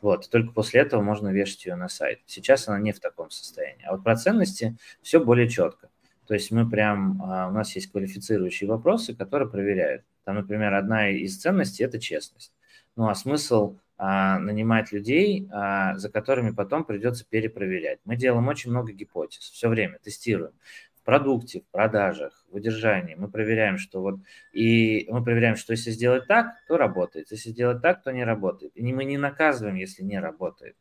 [0.01, 2.21] Вот, только после этого можно вешать ее на сайт.
[2.25, 3.85] Сейчас она не в таком состоянии.
[3.85, 5.91] А вот про ценности все более четко.
[6.27, 10.03] То есть мы прям, а, у нас есть квалифицирующие вопросы, которые проверяют.
[10.25, 12.53] Там, например, одна из ценностей– это честность.
[12.97, 18.01] Ну а смысл а, нанимать людей, а, за которыми потом придется перепроверять.
[18.05, 20.53] Мы делаем очень много гипотез, все время тестируем
[21.01, 23.15] в продукте, в продажах, в удержании.
[23.15, 24.17] Мы проверяем, что вот
[24.53, 28.73] и мы проверяем, что если сделать так, то работает, если сделать так, то не работает.
[28.75, 30.77] И мы не наказываем, если не работает.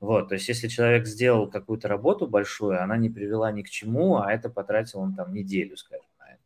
[0.00, 4.18] Вот, то есть если человек сделал какую-то работу большую, она не привела ни к чему,
[4.18, 6.40] а это потратил он там неделю, скажем, на это.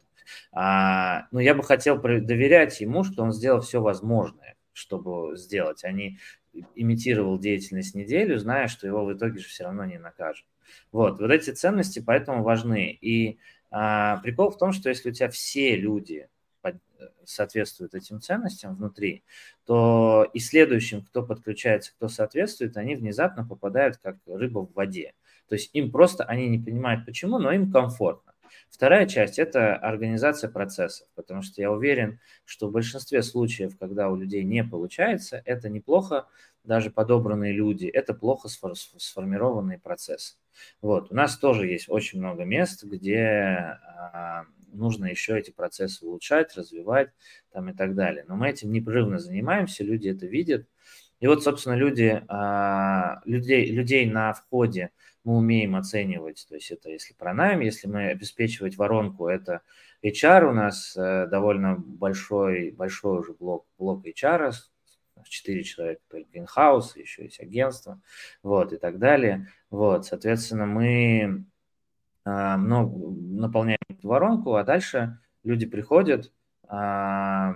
[0.53, 5.93] А, ну, я бы хотел доверять ему, что он сделал все возможное, чтобы сделать, а
[5.93, 6.19] не
[6.75, 10.47] имитировал деятельность неделю, зная, что его в итоге же все равно не накажут.
[10.91, 12.97] Вот, вот эти ценности поэтому важны.
[13.01, 13.39] И
[13.71, 16.29] а, прикол в том, что если у тебя все люди
[17.25, 19.25] соответствуют этим ценностям внутри,
[19.64, 25.14] то и следующим, кто подключается, кто соответствует, они внезапно попадают как рыба в воде.
[25.48, 28.33] То есть им просто, они не понимают почему, но им комфортно.
[28.70, 34.16] Вторая часть– это организация процессов, потому что я уверен, что в большинстве случаев, когда у
[34.16, 36.27] людей не получается, это неплохо
[36.64, 40.37] даже подобранные люди, это плохо сформированные процессы.
[40.81, 41.11] Вот.
[41.11, 43.79] У нас тоже есть очень много мест, где
[44.12, 47.11] а, нужно еще эти процессы улучшать, развивать
[47.53, 48.25] там и так далее.
[48.29, 50.67] Но мы этим непрерывно занимаемся, люди это видят.
[51.21, 54.91] И вот, собственно, люди, а, людей, людей на входе
[55.25, 59.63] мы умеем оценивать, то есть это если про найм, если мы обеспечивать воронку, это
[60.03, 64.51] HR у нас э, довольно большой, большой уже блок, блок HR,
[65.29, 68.01] 4 человека только in-house, еще есть агентство,
[68.43, 69.49] вот, и так далее.
[69.71, 71.45] Вот, соответственно, мы
[72.25, 76.33] э, много, наполняем воронку, а дальше люди приходят,
[76.69, 77.53] э,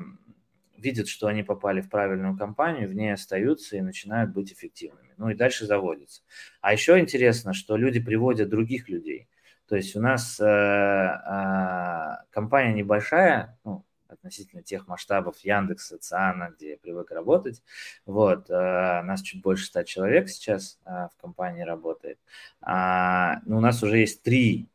[0.79, 5.15] видят, что они попали в правильную компанию, в ней остаются и начинают быть эффективными.
[5.17, 6.23] Ну и дальше заводятся.
[6.61, 9.29] А еще интересно, что люди приводят других людей.
[9.69, 13.85] То есть у нас э, э, компания небольшая, ну,
[14.27, 17.63] относительно тех масштабов Яндекса, Циана, где я привык работать.
[18.05, 22.19] Вот, э, нас чуть больше ста человек сейчас э, в компании работает.
[22.61, 24.69] А, но у нас уже есть три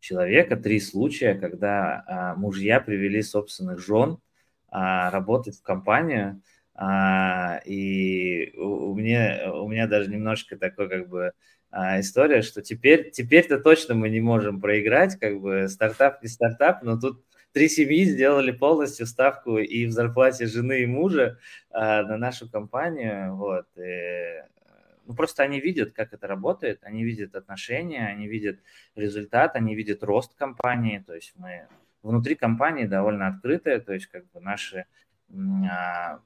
[0.00, 4.18] человека, три случая, когда э, мужья привели собственных жен
[4.72, 6.42] работать в компанию,
[6.76, 11.32] а, и у, у, меня, у меня даже немножко такой как бы
[11.72, 17.00] история, что теперь, теперь-то точно мы не можем проиграть, как бы стартап не стартап, но
[17.00, 21.38] тут три семьи сделали полностью ставку и в зарплате жены и мужа
[21.70, 24.44] а, на нашу компанию, вот, и,
[25.06, 28.60] ну, просто они видят, как это работает, они видят отношения, они видят
[28.94, 31.66] результат, они видят рост компании, то есть мы
[32.02, 34.86] внутри компании довольно открытая, то есть как бы наши,
[35.70, 36.20] а,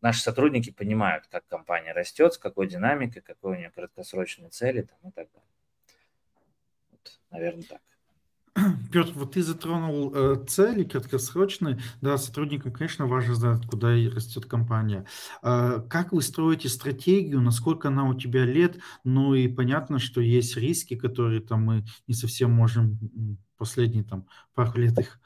[0.00, 5.10] наши сотрудники понимают, как компания растет, с какой динамикой, какой у нее краткосрочные цели там,
[5.10, 5.48] и так далее.
[6.90, 7.80] Вот, наверное, так.
[8.92, 11.78] Петр, вот ты затронул э, цели краткосрочные.
[12.00, 15.06] Да, сотрудникам, конечно, важно знать, куда растет компания.
[15.42, 18.78] Э, как вы строите стратегию, насколько она у тебя лет?
[19.04, 22.98] Ну и понятно, что есть риски, которые там мы не совсем можем
[23.56, 25.20] последние там пару лет их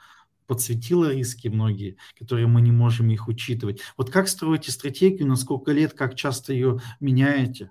[0.47, 3.81] подсветило риски многие, которые мы не можем их учитывать.
[3.97, 7.71] Вот как строите стратегию, на сколько лет, как часто ее меняете?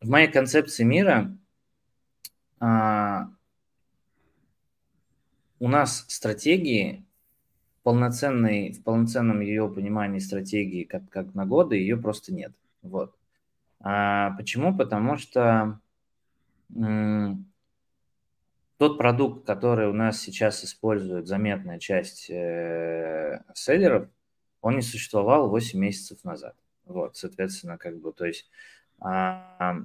[0.00, 1.36] В моей концепции мира
[2.60, 3.28] а,
[5.60, 7.04] у нас стратегии
[7.82, 12.52] полноценной, в полноценном ее понимании стратегии как, как на годы ее просто нет.
[12.82, 13.16] Вот.
[13.80, 14.76] А, почему?
[14.76, 15.80] Потому что
[18.78, 24.08] тот продукт, который у нас сейчас использует заметная часть э, селлеров,
[24.60, 26.54] он не существовал 8 месяцев назад.
[26.84, 28.48] Вот, соответственно, как бы, то есть
[29.00, 29.76] а,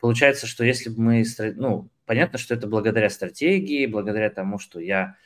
[0.00, 1.24] получается, что если бы мы,
[1.56, 5.16] ну, понятно, что это благодаря стратегии, благодаря тому, что я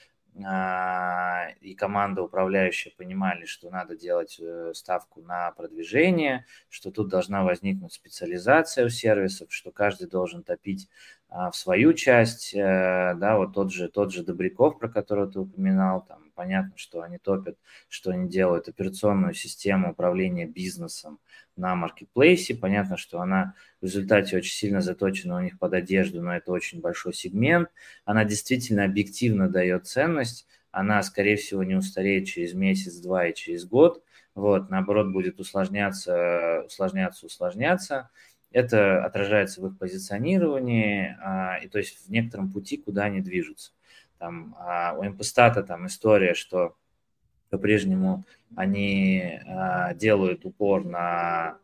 [0.45, 7.43] а, и команда управляющая понимали, что надо делать э, ставку на продвижение, что тут должна
[7.43, 10.89] возникнуть специализация у сервисов, что каждый должен топить
[11.31, 16.05] в свою часть, э, да, вот тот же, тот же Добряков, про которого ты упоминал,
[16.07, 21.19] там понятно, что они топят, что они делают операционную систему управления бизнесом
[21.57, 26.35] на маркетплейсе, понятно, что она в результате очень сильно заточена у них под одежду, но
[26.35, 27.69] это очень большой сегмент,
[28.05, 33.65] она действительно объективно дает ценность, она, скорее всего, не устареет через месяц, два и через
[33.67, 34.03] год,
[34.35, 38.11] вот, наоборот, будет усложняться, усложняться, усложняться,
[38.51, 43.73] это отражается в их позиционировании, а, и то есть в некотором пути, куда они движутся.
[44.19, 46.75] Там, а, у Импостата там история, что
[47.51, 48.25] по-прежнему
[48.57, 51.59] они а, делают упор на,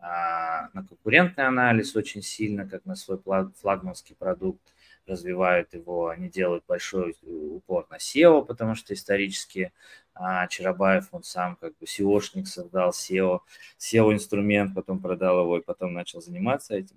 [0.00, 3.20] а, на конкурентный анализ очень сильно, как на свой
[3.60, 4.62] флагманский продукт,
[5.06, 9.72] развивают его, они делают большой упор на SEO, потому что исторически
[10.14, 13.40] а, Чарабаев, он сам как бы SEOшник создал SEO,
[13.78, 16.96] SEO-инструмент, потом продал его и потом начал заниматься этим.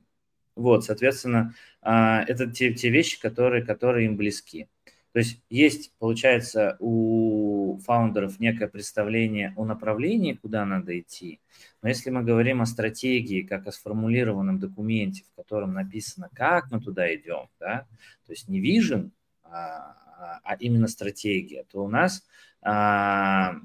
[0.56, 4.68] Вот, соответственно, а, это те, те вещи, которые, которые им близки.
[5.14, 11.40] То есть есть, получается, у фаундеров некое представление о направлении, куда надо идти.
[11.84, 16.82] Но если мы говорим о стратегии, как о сформулированном документе, в котором написано, как мы
[16.82, 17.86] туда идем, да,
[18.26, 19.12] то есть не vision,
[19.44, 22.26] а, а, а именно стратегия, то у нас
[22.64, 23.58] а,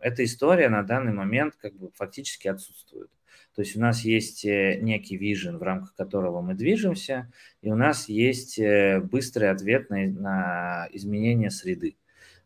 [0.00, 3.10] эта история на данный момент как бы фактически отсутствует.
[3.58, 7.28] То есть у нас есть э, некий вижен, в рамках которого мы движемся,
[7.60, 11.96] и у нас есть э, быстрый ответ на, на изменение среды.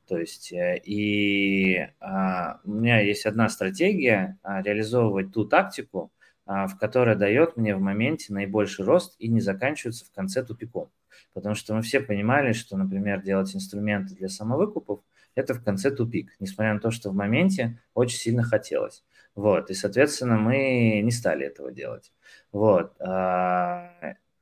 [0.08, 6.10] То есть э, и а, у меня есть одна стратегия а, реализовывать ту тактику,
[6.46, 10.88] а, в которой дает мне в моменте наибольший рост и не заканчивается в конце тупиком.
[11.34, 15.00] Потому что мы все понимали, что, например, делать инструменты для самовыкупов–
[15.34, 19.02] это в конце тупик, несмотря на то, что в моменте очень сильно хотелось.
[19.34, 22.12] Вот, и, соответственно, мы не стали этого делать.
[22.52, 23.90] Вот, а,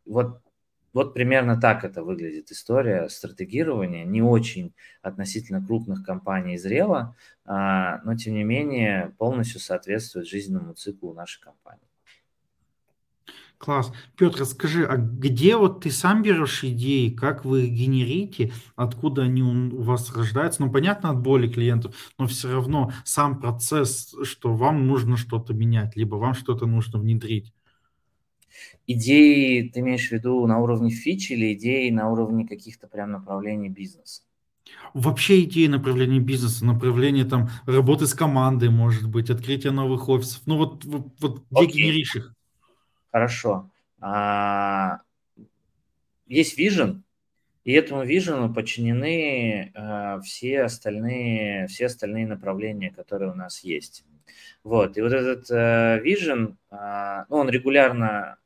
[0.04, 0.40] вот,
[0.92, 4.04] вот примерно так это выглядит история стратегирования.
[4.04, 7.14] Не очень относительно крупных компаний зрела,
[7.44, 11.89] а, но, тем не менее, полностью соответствует жизненному циклу нашей компании.
[13.60, 13.92] Класс.
[14.16, 19.42] Петр, скажи, а где вот ты сам берешь идеи, как вы их генерите, откуда они
[19.42, 20.62] у вас рождаются?
[20.62, 25.94] Ну, понятно, от боли клиентов, но все равно сам процесс, что вам нужно что-то менять,
[25.94, 27.52] либо вам что-то нужно внедрить.
[28.86, 33.68] Идеи ты имеешь в виду на уровне фич или идеи на уровне каких-то прям направлений
[33.68, 34.22] бизнеса?
[34.94, 40.40] Вообще идеи направления бизнеса, направление там работы с командой, может быть, открытие новых офисов.
[40.46, 42.34] Ну вот, вот, вот где генеришь их?
[43.10, 43.68] Хорошо.
[44.00, 45.00] А,
[46.26, 47.02] есть vision,
[47.64, 54.04] и этому вижену подчинены э, все остальные все остальные направления, которые у нас есть.
[54.64, 58.36] Вот и вот этот э, vision, э, ну, он регулярно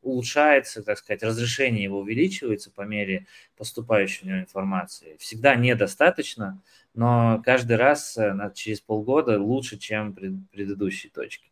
[0.00, 3.26] улучшается, так сказать, разрешение его увеличивается по мере
[3.56, 5.16] поступающей в него информации.
[5.18, 6.62] Всегда недостаточно,
[6.94, 8.16] но каждый раз
[8.54, 11.47] через полгода лучше, чем пред, предыдущие точки.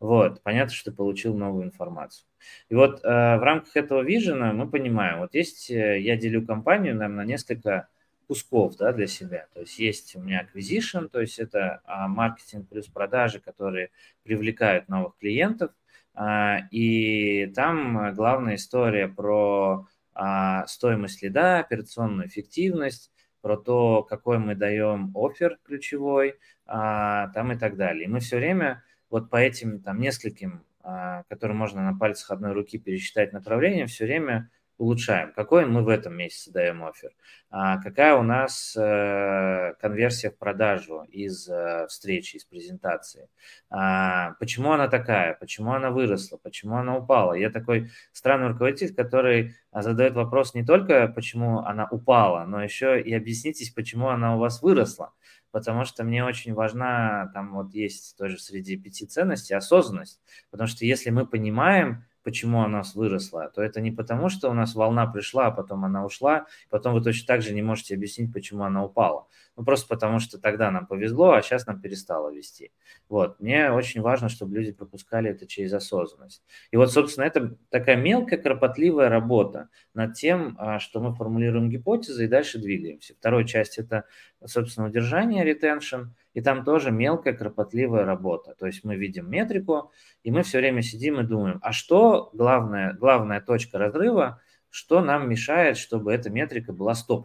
[0.00, 2.26] Вот, понятно, что ты получил новую информацию.
[2.68, 6.94] И вот э, в рамках этого вижена мы понимаем, вот есть, э, я делю компанию
[6.94, 7.88] наверное, на несколько
[8.26, 9.46] кусков да, для себя.
[9.54, 13.90] То есть есть у меня acquisition, то есть это а, маркетинг плюс продажи, которые
[14.24, 15.70] привлекают новых клиентов.
[16.14, 23.12] А, и там главная история про а, стоимость лида, операционную эффективность,
[23.42, 26.36] про то, какой мы даем офер ключевой,
[26.66, 28.04] а, там и так далее.
[28.04, 28.82] И мы все время
[29.16, 34.04] вот по этим там нескольким, а, которые можно на пальцах одной руки пересчитать направлениям, все
[34.04, 35.32] время улучшаем.
[35.32, 37.12] Какой мы в этом месяце даем офер?
[37.48, 43.30] А какая у нас э, конверсия в продажу из э, встречи, из презентации?
[43.70, 45.32] А, почему она такая?
[45.32, 46.36] Почему она выросла?
[46.36, 47.32] Почему она упала?
[47.32, 53.14] Я такой странный руководитель, который задает вопрос не только, почему она упала, но еще и
[53.14, 55.14] объяснитесь, почему она у вас выросла
[55.56, 60.84] потому что мне очень важна, там вот есть тоже среди пяти ценностей осознанность, потому что
[60.84, 65.06] если мы понимаем, почему у нас выросла, то это не потому, что у нас волна
[65.06, 68.84] пришла, а потом она ушла, потом вы точно так же не можете объяснить, почему она
[68.84, 69.28] упала.
[69.56, 72.72] Ну, просто потому что тогда нам повезло, а сейчас нам перестало вести.
[73.08, 73.38] Вот.
[73.38, 76.42] Мне очень важно, чтобы люди пропускали это через осознанность.
[76.72, 82.24] И вот, собственно, это такая мелкая, кропотливая работа над тем, а, что мы формулируем гипотезы
[82.24, 83.14] и дальше двигаемся.
[83.14, 84.04] Вторая часть– это,
[84.44, 86.06] собственно, удержание, ретеншн–
[86.36, 88.54] и там тоже мелкая, кропотливая работа.
[88.58, 89.90] То есть мы видим метрику,
[90.22, 95.30] и мы все время сидим и думаем, а что главная, главная точка разрыва, что нам
[95.30, 97.22] мешает, чтобы эта метрика была 100%?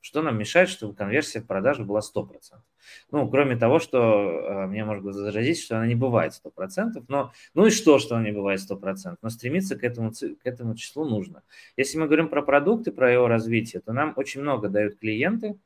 [0.00, 2.24] Что нам мешает, чтобы конверсия в продажу была 100%?
[3.10, 7.66] Ну, кроме того, что э, мне может возразить, что она не бывает 100%, но ну
[7.66, 9.16] и что, что она не бывает 100%?
[9.20, 11.42] Но стремиться к этому, к этому числу нужно.
[11.76, 15.58] Если мы говорим про продукты, про его развитие, то нам очень много дают клиенты,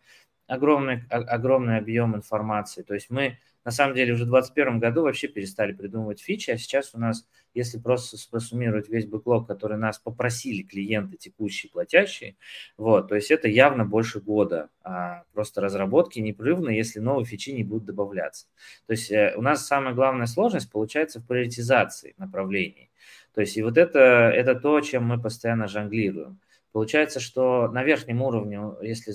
[0.48, 2.82] огромный, огромный объем информации.
[2.82, 6.56] То есть мы на самом деле уже в 2021 году вообще перестали придумывать фичи, а
[6.56, 12.36] сейчас у нас, если просто просуммировать весь бэклог, который нас попросили клиенты текущие, платящие,
[12.78, 17.62] вот, то есть это явно больше года а, просто разработки непрерывно, если новые фичи не
[17.62, 18.46] будут добавляться.
[18.86, 22.90] То есть э, у нас самая главная сложность получается в приоритизации направлений.
[23.34, 26.40] То есть и вот это, это то, чем мы постоянно жонглируем.
[26.72, 29.12] Получается, что на верхнем уровне, если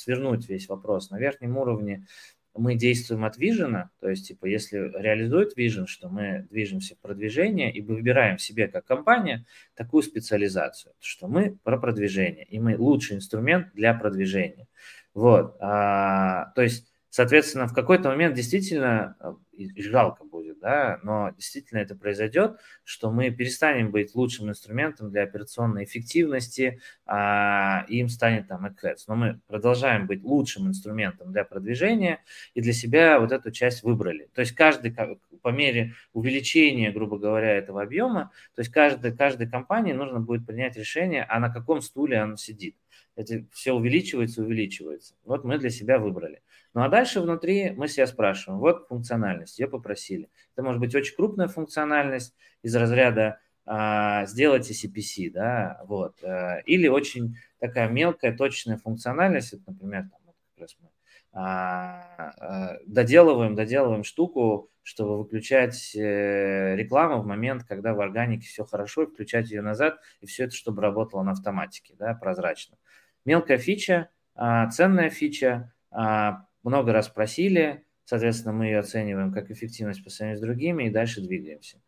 [0.00, 1.10] свернуть весь вопрос.
[1.10, 2.06] На верхнем уровне
[2.54, 7.72] мы действуем от вижена, то есть, типа, если реализует вижен, что мы движемся в продвижение
[7.72, 13.72] и выбираем себе как компания такую специализацию, что мы про продвижение, и мы лучший инструмент
[13.74, 14.66] для продвижения.
[15.14, 19.16] Вот, а, то есть, соответственно, в какой-то момент действительно,
[19.52, 20.24] и жалко
[20.60, 27.84] да, но действительно это произойдет, что мы перестанем быть лучшим инструментом для операционной эффективности, а
[27.88, 29.04] им станет там AdHeads.
[29.08, 32.22] Но мы продолжаем быть лучшим инструментом для продвижения
[32.54, 34.28] и для себя вот эту часть выбрали.
[34.34, 34.94] То есть каждый
[35.42, 40.76] по мере увеличения, грубо говоря, этого объема, то есть каждой, каждой компании нужно будет принять
[40.76, 42.76] решение, а на каком стуле она сидит.
[43.16, 45.14] Это все увеличивается, увеличивается.
[45.24, 46.42] Вот мы для себя выбрали.
[46.74, 50.30] Ну а дальше внутри мы себя спрашиваем, вот функциональность, ее попросили.
[50.54, 56.88] Это может быть очень крупная функциональность из разряда а, сделайте CPC, да, вот, а, или
[56.88, 60.88] очень такая мелкая, точная функциональность, это, например, там, вот как раз мы
[61.32, 62.02] а,
[62.38, 69.02] а, доделываем, доделываем штуку, чтобы выключать э, рекламу в момент, когда в органике все хорошо,
[69.02, 72.76] и включать ее назад, и все это, чтобы работало на автоматике, да, прозрачно.
[73.24, 80.04] Мелкая фича, а, ценная фича, а, много раз просили, соответственно, мы ее оцениваем как эффективность
[80.04, 81.80] по сравнению с другими и дальше двигаемся.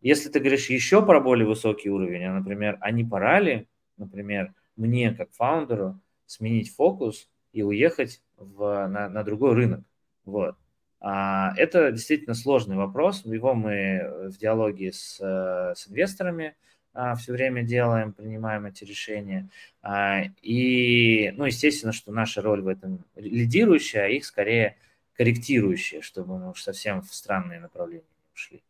[0.00, 4.52] Если ты говоришь еще про более высокий уровень, а, например, а не пора ли, например,
[4.76, 9.84] мне как фаундеру сменить фокус и уехать в, на, на другой рынок,
[10.24, 10.56] вот.
[11.00, 13.24] А, это действительно сложный вопрос.
[13.24, 16.56] Его мы в диалоге с, э, с инвесторами
[17.16, 19.48] все время делаем, принимаем эти решения.
[19.82, 24.76] А, и, ну, естественно, что наша роль в этом лидирующая, а их скорее
[25.16, 28.62] корректирующая, чтобы мы уж совсем в странные направления не ушли.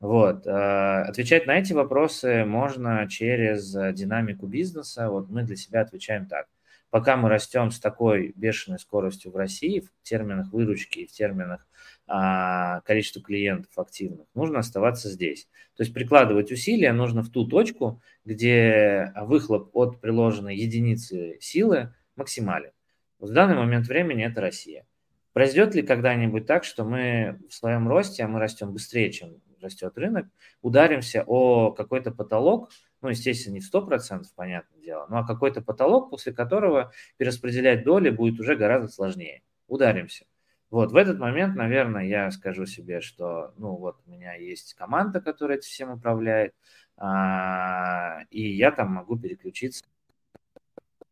[0.00, 0.46] Вот.
[0.46, 5.08] Отвечать на эти вопросы можно через динамику бизнеса.
[5.08, 6.46] Вот мы для себя отвечаем так.
[6.90, 11.66] Пока мы растем с такой бешеной скоростью в России в терминах выручки и в терминах
[12.06, 15.48] а, количества клиентов активных, нужно оставаться здесь.
[15.76, 22.70] То есть прикладывать усилия нужно в ту точку, где выхлоп от приложенной единицы силы максимален.
[23.18, 24.86] В данный момент времени это Россия.
[25.32, 29.96] Произойдет ли когда-нибудь так, что мы в своем росте, а мы растем быстрее, чем растет
[29.96, 30.26] рынок,
[30.62, 36.10] ударимся о какой-то потолок, ну, естественно, не в 100%, понятное дело, ну, а какой-то потолок,
[36.10, 39.42] после которого перераспределять доли будет уже гораздо сложнее.
[39.66, 40.26] Ударимся.
[40.74, 45.20] Вот, в этот момент, наверное, я скажу себе, что, ну, вот у меня есть команда,
[45.20, 46.52] которая этим всем управляет,
[46.96, 49.84] а, и я там могу переключиться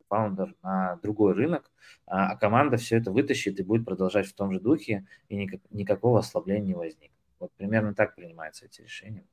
[0.08, 1.70] фаундер на другой рынок,
[2.06, 5.60] а, а команда все это вытащит и будет продолжать в том же духе, и никак,
[5.70, 7.12] никакого ослабления не возникнет.
[7.38, 9.24] Вот примерно так принимаются эти решения.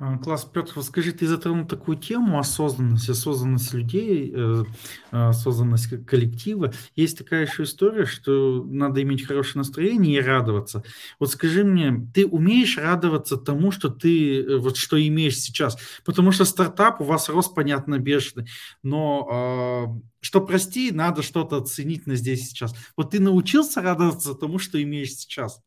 [0.00, 4.64] А, класс, Петр, скажи, ты затронул такую тему осознанность, осознанность людей, э,
[5.10, 6.72] а, осознанность коллектива.
[6.94, 10.84] Есть такая еще история, что надо иметь хорошее настроение и радоваться.
[11.18, 15.76] Вот скажи мне, ты умеешь радоваться тому, что ты, э, вот что имеешь сейчас?
[16.04, 18.46] Потому что стартап у вас рос, понятно, бешеный,
[18.84, 22.72] но э, что прости, надо что-то оценить на здесь сейчас.
[22.96, 25.60] Вот ты научился радоваться тому, что имеешь сейчас?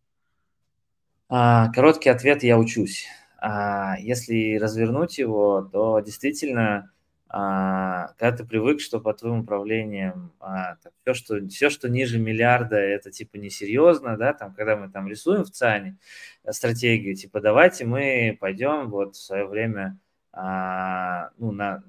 [1.27, 3.07] Короткий ответ– я учусь.
[3.41, 6.91] А если развернуть его, то действительно,
[7.27, 12.75] а, когда ты привык, что по твоим управлениям а, все, что, все, что ниже миллиарда,
[12.77, 15.97] это типа несерьезно, да, там, когда мы там рисуем в ЦАНе
[16.43, 19.97] э, стратегию, типа давайте мы пойдем вот в свое время,
[20.33, 21.83] ну, на,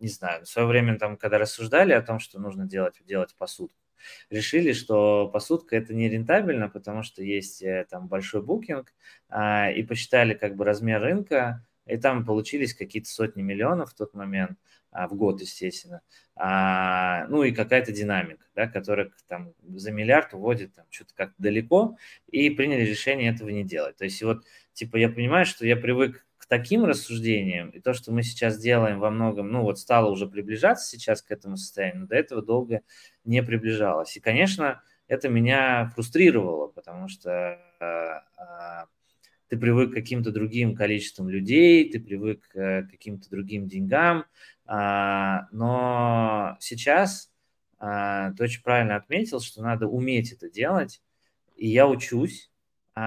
[0.00, 3.79] не знаю, в свое время там, когда рассуждали о том, что нужно делать, делать посудку,
[4.30, 8.92] решили, что посудка это не рентабельно, потому что есть э, там большой букинг,
[9.28, 14.14] а, и посчитали как бы размер рынка, и там получились какие-то сотни миллионов в тот
[14.14, 14.58] момент,
[14.92, 16.02] а, в год, естественно,
[16.34, 21.96] а, ну и какая-то динамика, да, которая там за миллиард уводит там что-то как-то далеко,
[22.28, 23.96] и приняли решение этого не делать.
[23.96, 28.24] То есть вот, типа, я понимаю, что я привык таким рассуждением, и то, что мы
[28.24, 32.16] сейчас делаем во многом, ну вот стало уже приближаться сейчас к этому состоянию, но до
[32.16, 32.82] этого долго
[33.24, 34.16] не приближалось.
[34.16, 38.86] И, конечно, это меня фрустрировало, потому что э, э,
[39.46, 44.24] ты привык к каким-то другим количествам людей, ты привык к каким-то другим деньгам,
[44.66, 47.30] э, но сейчас
[47.78, 51.00] э, ты очень правильно отметил, что надо уметь это делать,
[51.54, 52.49] и я учусь,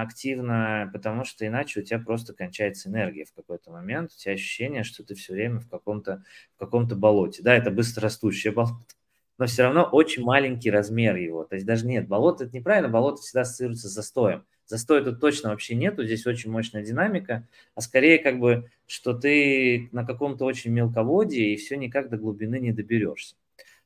[0.02, 4.84] активно, потому что иначе у тебя просто кончается энергия в какой-то момент, у тебя ощущение,
[4.84, 6.24] что ты все время в каком-то
[6.56, 7.44] в каком-то болоте.
[7.44, 8.86] Да, это быстрорастущее болото,
[9.38, 11.44] но все равно очень маленький размер его.
[11.44, 14.46] То есть даже нет, болото это неправильно, болото всегда ассоциируется с застоем.
[14.66, 19.90] Застоя тут точно вообще нету, здесь очень мощная динамика, а скорее как бы, что ты
[19.92, 23.36] на каком-то очень мелководье и все никак до глубины не доберешься.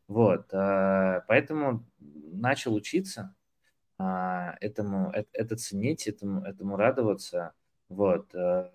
[0.07, 3.35] Вот, а, поэтому начал учиться,
[3.99, 7.53] этому, это, это ценить, этому, этому радоваться.
[7.89, 8.69] Вот, э,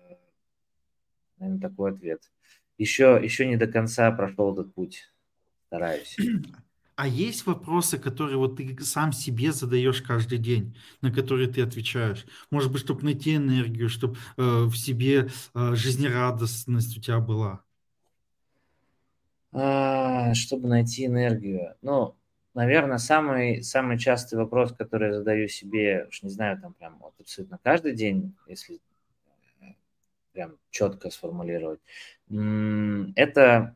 [1.37, 2.31] наверное, такой ответ.
[2.77, 5.13] Еще, еще не до конца прошел этот путь.
[5.67, 6.17] Стараюсь.
[6.95, 12.23] А есть вопросы, которые вот ты сам себе задаешь каждый день, на которые ты отвечаешь?
[12.51, 17.63] Может быть, чтобы найти энергию, чтобы э, в себе э, жизнерадостность у тебя была?
[19.53, 21.75] А, чтобы найти энергию.
[21.81, 22.15] Ну,
[22.53, 27.13] наверное, самый, самый частый вопрос, который я задаю себе, уж не знаю, там прям вот
[27.19, 28.79] абсолютно каждый день, если
[29.61, 29.65] э,
[30.33, 31.79] прям четко сформулировать,
[32.29, 33.75] это,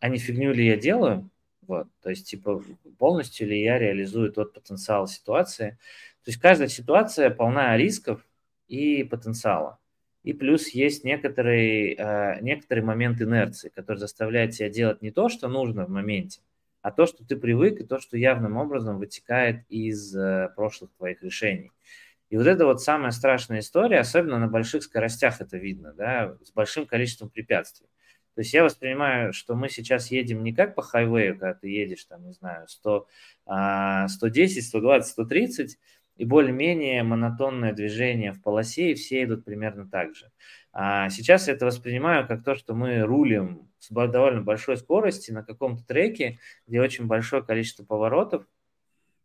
[0.00, 1.28] а не фигню ли я делаю?
[1.66, 2.62] Вот, то есть, типа,
[2.96, 5.78] полностью ли я реализую тот потенциал ситуации.
[6.24, 8.26] То есть каждая ситуация полна рисков
[8.68, 9.78] и потенциала.
[10.22, 15.48] И плюс есть некоторый, э, некоторый момент инерции, который заставляет тебя делать не то, что
[15.48, 16.40] нужно в моменте,
[16.82, 21.22] а то, что ты привык, и то, что явным образом вытекает из э, прошлых твоих
[21.22, 21.72] решений.
[22.30, 26.52] И вот это вот самая страшная история, особенно на больших скоростях это видно, да, с
[26.52, 27.88] большим количеством препятствий.
[28.34, 32.04] То есть я воспринимаю, что мы сейчас едем не как по хайвею, когда ты едешь,
[32.04, 33.08] там, не знаю, 100,
[33.44, 35.78] 110, 120, 130,
[36.18, 40.30] и более-менее монотонное движение в полосе, и все идут примерно так же.
[40.72, 45.42] А сейчас я это воспринимаю как то, что мы рулим с довольно большой скорости на
[45.42, 48.46] каком-то треке, где очень большое количество поворотов,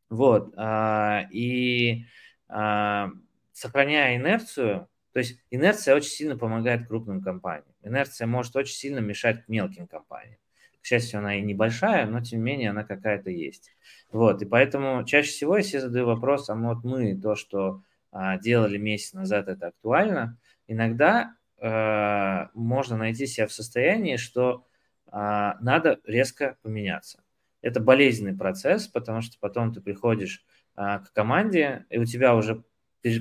[0.10, 0.54] Вот.
[0.58, 2.06] А, и
[2.48, 3.10] а,
[3.52, 7.74] сохраняя инерцию, то есть инерция очень сильно помогает крупным компаниям.
[7.84, 10.38] Инерция может очень сильно мешать мелким компаниям.
[10.82, 13.72] К счастью, она и небольшая, но тем не менее она какая-то есть.
[14.12, 17.82] Вот, и поэтому чаще всего я себе задаю вопрос, а вот мы то, что
[18.12, 20.38] а, делали месяц назад, это актуально.
[20.68, 24.66] Иногда а, можно найти себя в состоянии, что
[25.08, 27.24] а, надо резко поменяться.
[27.62, 30.44] Это болезненный процесс, потому что потом ты приходишь
[30.76, 32.64] а, к команде, и у тебя уже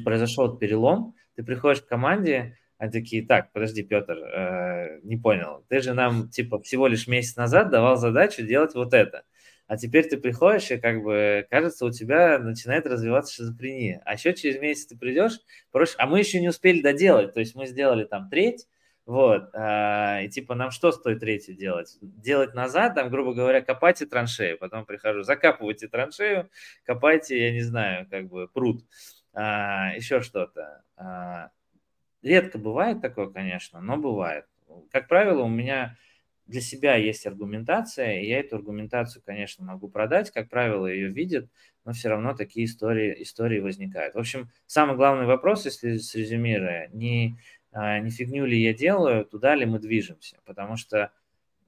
[0.04, 5.80] произошел перелом, ты приходишь к команде, они такие, так, подожди, Петр, э, не понял, ты
[5.80, 9.22] же нам, типа, всего лишь месяц назад давал задачу делать вот это,
[9.72, 14.02] а теперь ты приходишь, и как бы, кажется, у тебя начинает развиваться шизофрения.
[14.04, 17.54] А еще через месяц ты придешь, проще, а мы еще не успели доделать, то есть
[17.54, 18.68] мы сделали там треть,
[19.06, 21.96] вот, э, и типа нам что стоит третью делать?
[22.02, 26.50] Делать назад, там, грубо говоря, копайте траншею, потом прихожу, закапывайте траншею,
[26.84, 28.84] копайте, я не знаю, как бы пруд,
[29.32, 29.40] э,
[29.96, 30.84] еще что-то.
[30.98, 31.48] Э,
[32.20, 34.44] Редко бывает такое, конечно, но бывает.
[34.90, 35.96] Как правило, у меня
[36.52, 40.30] для себя есть аргументация, и я эту аргументацию, конечно, могу продать.
[40.30, 41.48] Как правило, ее видят,
[41.84, 44.14] но все равно такие истории, истории возникают.
[44.14, 47.36] В общем, самый главный вопрос, если срезюмируя, не,
[47.72, 50.36] а, не фигню ли я делаю, туда ли мы движемся.
[50.44, 51.10] Потому что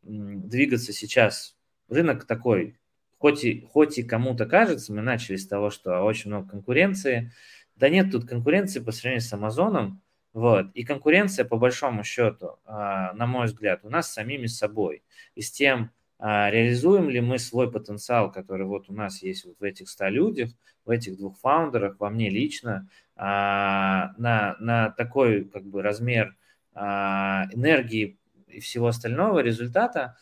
[0.02, 1.56] двигаться сейчас,
[1.88, 2.76] рынок такой,
[3.16, 7.32] хоть и, хоть и кому-то кажется, мы начали с того, что очень много конкуренции,
[7.74, 10.02] да нет тут конкуренции по сравнению с Амазоном,
[10.34, 10.66] вот.
[10.74, 15.04] И конкуренция, по большому счету, а, на мой взгляд, у нас с самими собой.
[15.36, 19.60] И с тем, а, реализуем ли мы свой потенциал, который вот у нас есть вот
[19.60, 20.50] в этих 100 людях,
[20.84, 26.36] в этих двух фаундерах, во мне лично, а, на, на такой как бы размер
[26.76, 28.18] энергии
[28.48, 30.16] и всего остального результата,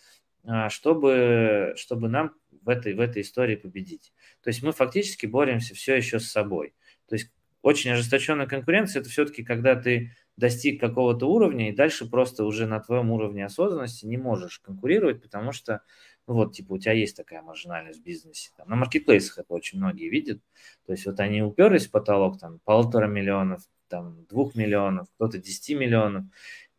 [0.69, 4.13] чтобы, чтобы нам в этой, в этой истории победить.
[4.43, 6.75] То есть мы фактически боремся все еще с собой.
[7.09, 7.31] То есть
[7.63, 12.81] очень ожесточенная конкуренция– это все-таки когда ты достиг какого-то уровня, и дальше просто уже на
[12.81, 15.83] твоем уровне осознанности не можешь конкурировать, потому что,
[16.27, 18.51] ну вот, типа, у тебя есть такая маржинальность в бизнесе.
[18.57, 20.41] Там, на маркетплейсах это очень многие видят.
[20.87, 25.77] То есть вот они уперлись в потолок, там, полутора миллионов, там, двух миллионов, кто-то 10
[25.79, 26.25] миллионов,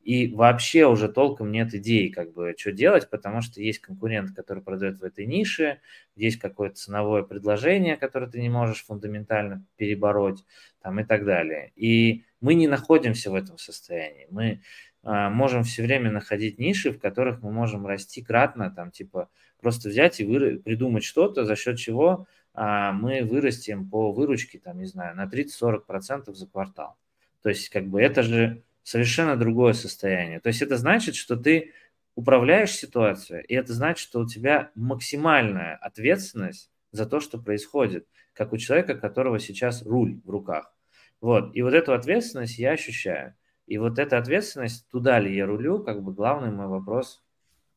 [0.03, 4.61] и вообще уже толком нет идей, как бы, что делать, потому что есть конкурент, который
[4.61, 5.79] продает в этой нише,
[6.15, 10.43] есть какое-то ценовое предложение, которое ты не можешь фундаментально перебороть,
[10.81, 11.71] там, и так далее.
[11.75, 14.27] И мы не находимся в этом состоянии.
[14.29, 14.61] Мы
[15.03, 19.29] а, можем все время находить ниши, в которых мы можем расти кратно, там, типа,
[19.61, 24.79] просто взять и вы, придумать что-то, за счет чего а, мы вырастем по выручке, там,
[24.79, 26.97] не знаю, на 30-40% за квартал.
[27.41, 30.39] То есть, как бы, это же совершенно другое состояние.
[30.39, 31.73] То есть это значит, что ты
[32.15, 38.53] управляешь ситуацией, и это значит, что у тебя максимальная ответственность за то, что происходит, как
[38.53, 40.73] у человека, которого сейчас руль в руках.
[41.21, 41.55] Вот.
[41.55, 43.35] И вот эту ответственность я ощущаю.
[43.65, 47.23] И вот эта ответственность, туда ли я рулю, как бы главный мой вопрос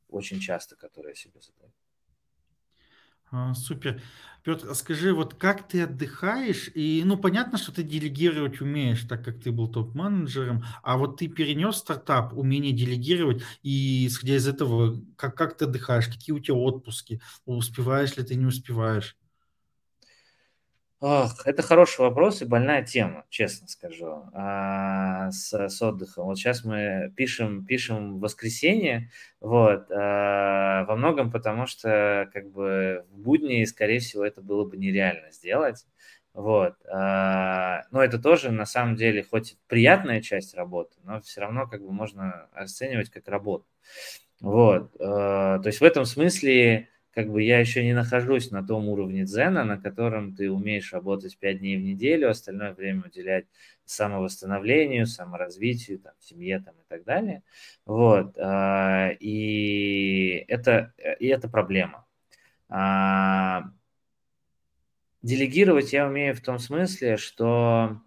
[0.08, 1.65] очень часто, который я себе задаю.
[3.36, 4.00] А, супер.
[4.44, 6.70] Петр, скажи, вот как ты отдыхаешь?
[6.74, 11.28] И, ну, понятно, что ты делегировать умеешь, так как ты был топ-менеджером, а вот ты
[11.28, 16.56] перенес стартап, умение делегировать, и исходя из этого, как, как ты отдыхаешь, какие у тебя
[16.56, 19.16] отпуски, успеваешь ли ты, не успеваешь?
[21.00, 26.24] Ох, это хороший вопрос и больная тема, честно скажу, а, с, с отдыхом.
[26.24, 33.18] Вот сейчас мы пишем, пишем воскресенье, вот, а, во многом потому, что как бы в
[33.18, 35.84] будни, скорее всего, это было бы нереально сделать.
[36.32, 36.76] Вот.
[36.90, 41.82] А, но это тоже, на самом деле, хоть приятная часть работы, но все равно как
[41.82, 43.66] бы можно оценивать как работу.
[44.40, 44.92] Вот.
[44.98, 49.64] То есть в этом смысле как бы я еще не нахожусь на том уровне дзена,
[49.64, 53.46] на котором ты умеешь работать 5 дней в неделю, остальное время уделять
[53.86, 57.42] самовосстановлению, саморазвитию, там, семье там, и так далее.
[57.86, 58.36] Вот.
[58.36, 62.04] А, и это, и это проблема.
[62.68, 63.70] А,
[65.22, 67.98] делегировать я умею в том смысле, что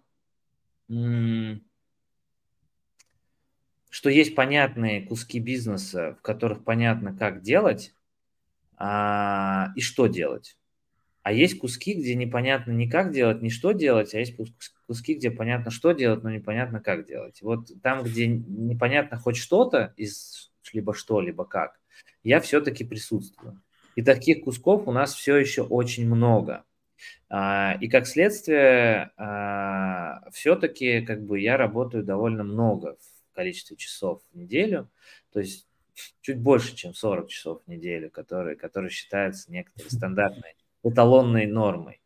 [3.90, 7.92] что есть понятные куски бизнеса, в которых понятно, как делать,
[8.80, 10.56] а, и что делать.
[11.22, 14.34] А есть куски, где непонятно ни как делать, ни что делать, а есть
[14.86, 17.42] куски, где понятно, что делать, но непонятно, как делать.
[17.42, 21.78] Вот там, где непонятно хоть что-то из либо что, либо как,
[22.22, 23.60] я все-таки присутствую.
[23.96, 26.64] И таких кусков у нас все еще очень много.
[27.28, 34.22] А, и как следствие, а, все-таки как бы я работаю довольно много в количестве часов
[34.32, 34.90] в неделю.
[35.32, 35.66] То есть
[36.20, 42.00] чуть больше, чем 40 часов в неделю, которые, которые считаются некоторые стандартной эталонной нормой.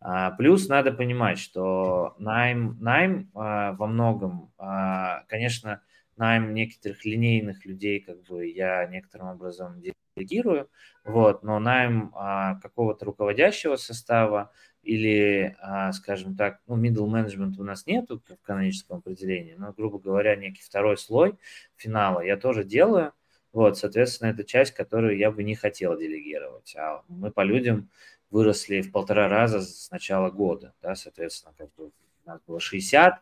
[0.00, 5.82] А, плюс надо понимать, что найм, найм а, во многом, а, конечно,
[6.16, 9.80] найм некоторых линейных людей, как бы я некоторым образом
[10.16, 10.68] делегирую,
[11.04, 12.12] вот, но найм
[12.60, 15.56] какого-то руководящего состава или,
[15.92, 20.62] скажем так, ну, middle management у нас нету в каноническом определении, но, грубо говоря, некий
[20.62, 21.38] второй слой
[21.76, 23.14] финала я тоже делаю,
[23.52, 27.90] вот, соответственно, это часть, которую я бы не хотел делегировать, а мы по людям
[28.30, 33.20] выросли в полтора раза с начала года, да, соответственно, как бы у нас было 60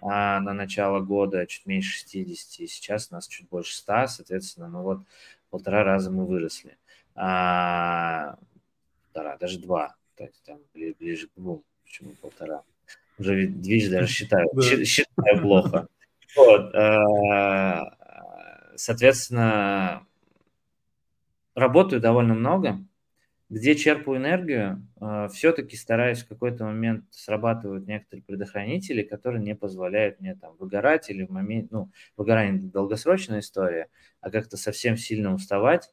[0.00, 4.68] а на начало года, чуть меньше 60, и сейчас у нас чуть больше 100, соответственно,
[4.68, 5.00] ну вот
[5.50, 6.76] полтора раза мы выросли.
[7.14, 8.36] А,
[9.04, 12.62] полтора, даже два, то есть там ближе к двум, почему полтора.
[13.18, 14.48] Уже, видишь, даже считаю,
[14.84, 15.88] считаю плохо.
[16.36, 17.96] Вот, а,
[18.76, 20.06] соответственно,
[21.54, 22.78] работаю довольно много,
[23.48, 30.20] где черпаю энергию, э, все-таки стараюсь в какой-то момент срабатывают некоторые предохранители, которые не позволяют
[30.20, 33.88] мне там выгорать или в момент, ну, выгорание долгосрочная история,
[34.20, 35.90] а как-то совсем сильно уставать.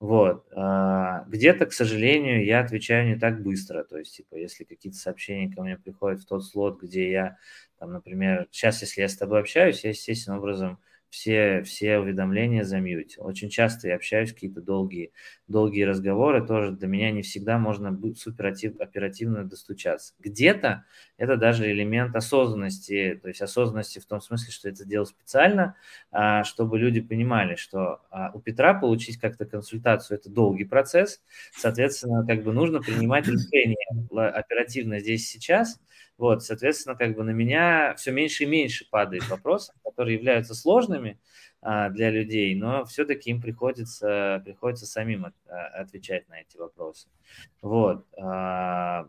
[0.00, 0.46] Вот.
[0.54, 3.82] А, где-то, к сожалению, я отвечаю не так быстро.
[3.84, 7.38] То есть, типа, если какие-то сообщения ко мне приходят в тот слот, где я,
[7.78, 10.80] там, например, сейчас, если я с тобой общаюсь, я, естественным образом
[11.16, 13.24] все, все уведомления замьютил.
[13.24, 15.12] Очень часто я общаюсь, какие-то долгие,
[15.48, 20.12] долгие разговоры, тоже до меня не всегда можно супер оперативно достучаться.
[20.18, 20.84] Где-то
[21.16, 25.76] это даже элемент осознанности, то есть осознанности в том смысле, что это делал специально,
[26.12, 31.22] а, чтобы люди понимали, что а, у Петра получить как-то консультацию– это долгий процесс,
[31.56, 33.78] соответственно, как бы нужно принимать решение
[34.12, 35.80] оперативно здесь сейчас–
[36.18, 41.20] вот, соответственно, как бы на меня все меньше и меньше падает вопросов, которые являются сложными
[41.60, 47.08] а, для людей, но все-таки им приходится, приходится самим от, а, отвечать на эти вопросы.
[47.60, 48.06] Вот.
[48.18, 49.08] А,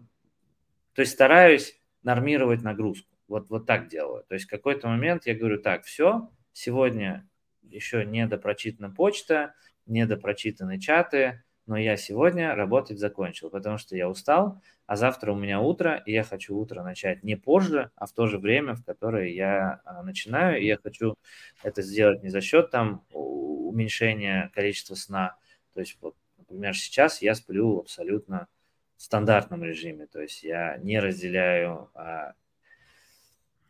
[0.93, 3.15] то есть стараюсь нормировать нагрузку.
[3.27, 4.23] Вот, вот так делаю.
[4.27, 7.27] То есть в какой-то момент я говорю, так, все, сегодня
[7.61, 9.53] еще не допрочитана почта,
[9.85, 15.35] не допрочитаны чаты, но я сегодня работать закончил, потому что я устал, а завтра у
[15.35, 18.83] меня утро, и я хочу утро начать не позже, а в то же время, в
[18.85, 21.15] которое я а, начинаю, и я хочу
[21.61, 25.35] это сделать не за счет там уменьшения количества сна,
[25.73, 28.47] то есть вот, например, сейчас я сплю абсолютно
[28.95, 32.33] в стандартном режиме, то есть я не разделяю а,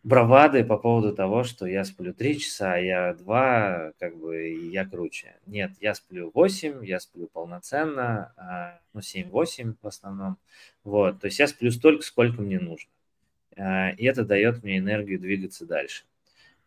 [0.07, 4.85] бравады по поводу того, что я сплю 3 часа, а я 2, как бы, я
[4.85, 5.35] круче.
[5.45, 10.37] Нет, я сплю 8, я сплю полноценно, а, ну, 7-8 в основном.
[10.85, 12.89] Вот, то есть я сплю столько, сколько мне нужно.
[13.57, 16.05] А, и это дает мне энергию двигаться дальше.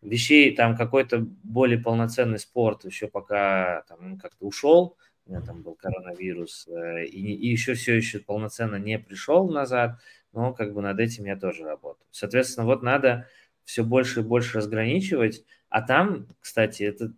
[0.03, 5.74] Вещей, там какой-то более полноценный спорт еще пока там как-то ушел, у меня там был
[5.74, 9.99] коронавирус, э, и, и еще все еще полноценно не пришел назад,
[10.32, 12.06] но как бы над этим я тоже работаю.
[12.10, 13.26] Соответственно, вот надо
[13.64, 17.12] все больше и больше разграничивать, а там, кстати, это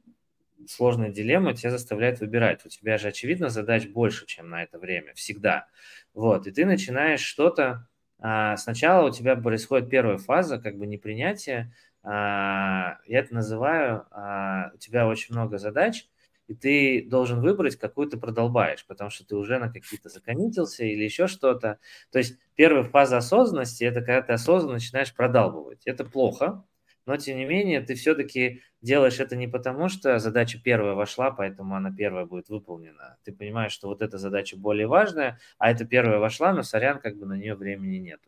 [0.68, 2.64] сложная дилемма, тебя заставляет выбирать.
[2.64, 5.66] У тебя же, очевидно, задач больше, чем на это время, всегда.
[6.14, 7.88] Вот, и ты начинаешь что-то...
[8.24, 11.74] А, сначала у тебя происходит первая фаза, как бы непринятие.
[12.04, 16.08] А, я это называю, а, у тебя очень много задач,
[16.48, 21.04] и ты должен выбрать, какую ты продолбаешь, потому что ты уже на какие-то законитился или
[21.04, 21.78] еще что-то.
[22.10, 25.82] То есть первая фаза осознанности– это когда ты осознанно начинаешь продалбывать.
[25.86, 26.64] Это плохо,
[27.06, 31.74] но тем не менее ты все-таки делаешь это не потому, что задача первая вошла, поэтому
[31.74, 33.16] она первая будет выполнена.
[33.24, 37.16] Ты понимаешь, что вот эта задача более важная, а эта первая вошла, но сорян, как
[37.16, 38.20] бы на нее времени нет.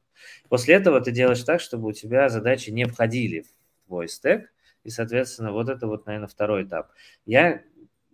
[0.48, 4.50] После этого ты делаешь так, чтобы у тебя задачи не входили в твой стек,
[4.84, 6.92] и, соответственно, вот это вот, наверное, второй этап.
[7.24, 7.62] Я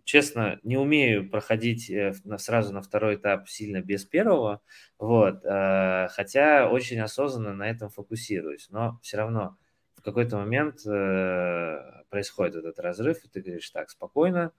[0.03, 4.61] честно, не умею проходить э, сразу на второй этап сильно без первого,
[4.97, 9.57] вот, э, хотя очень осознанно на этом фокусируюсь, но все равно
[9.95, 14.51] в какой-то момент э, происходит этот разрыв, и ты говоришь, так, спокойно,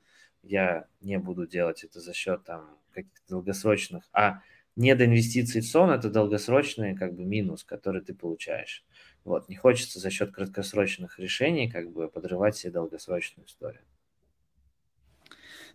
[0.42, 4.40] я не буду делать это за счет там каких-то долгосрочных, а
[4.76, 8.84] недоинвестиции в сон– это долгосрочный как бы минус, который ты получаешь.
[9.24, 13.82] Вот, не хочется за счет краткосрочных решений как бы подрывать себе долгосрочную историю.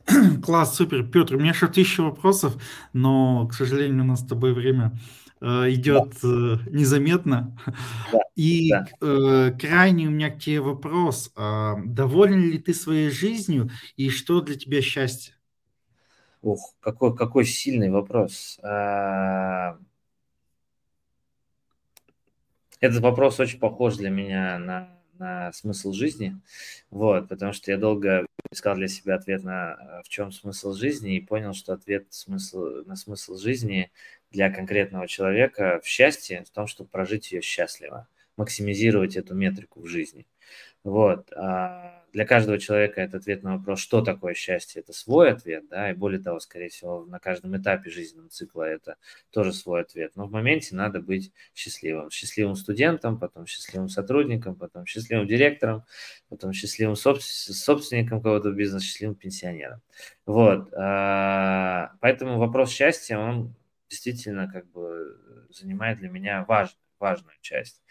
[0.44, 1.04] Класс, супер.
[1.04, 2.62] Петр, у меня еще тысяча вопросов,
[2.94, 4.98] но, к сожалению, у нас с тобой время
[5.42, 6.30] э, идет да.
[6.30, 7.58] э, незаметно.
[8.12, 8.20] Да.
[8.36, 8.88] И да.
[9.02, 11.32] Э, крайний у меня к тебе вопрос.
[11.36, 15.34] Э, доволен ли ты своей жизнью и что для тебя счастье?
[16.42, 18.60] Ух, какой, какой сильный вопрос.
[18.64, 19.78] А...
[22.80, 26.40] Этот вопрос очень похож для меня на на смысл жизни,
[26.90, 31.22] вот, потому что я долго искал для себя ответ на в чем смысл жизни и
[31.22, 33.92] понял, что ответ смысл, на смысл жизни
[34.32, 38.08] для конкретного человека в счастье, в том, чтобы прожить ее счастливо,
[38.38, 40.28] максимизировать эту метрику в жизни.
[40.84, 41.32] Вот.
[41.34, 45.92] А для каждого человека это ответ на вопрос, что такое счастье, это свой ответ, да,
[45.92, 48.96] и более того, скорее всего, на каждом этапе жизненного цикла это
[49.32, 50.14] тоже свой ответ.
[50.16, 52.10] Но в моменте надо быть счастливым.
[52.10, 55.84] Счастливым студентом, потом счастливым сотрудником, потом счастливым директором,
[56.30, 59.82] потом счастливым собственником какого-то бизнеса, счастливым пенсионером.
[60.26, 60.74] Вот.
[60.74, 63.54] А, поэтому вопрос счастья, он
[63.90, 67.82] действительно как бы занимает для меня важную, важную часть.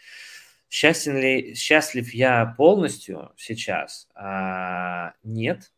[0.69, 4.07] Счастен ли, счастлив я полностью сейчас?
[4.15, 5.71] А, нет.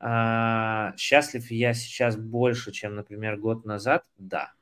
[0.00, 4.04] А, счастлив я сейчас больше, чем, например, год назад?
[4.18, 4.52] Да.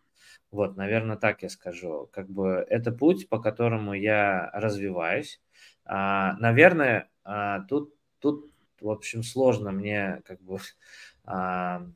[0.51, 2.09] Вот, наверное, так я скажу.
[2.13, 5.41] Как бы это путь, по которому я развиваюсь.
[5.85, 10.59] А, наверное, а, тут, тут, в общем, сложно мне как бы
[11.25, 11.87] а,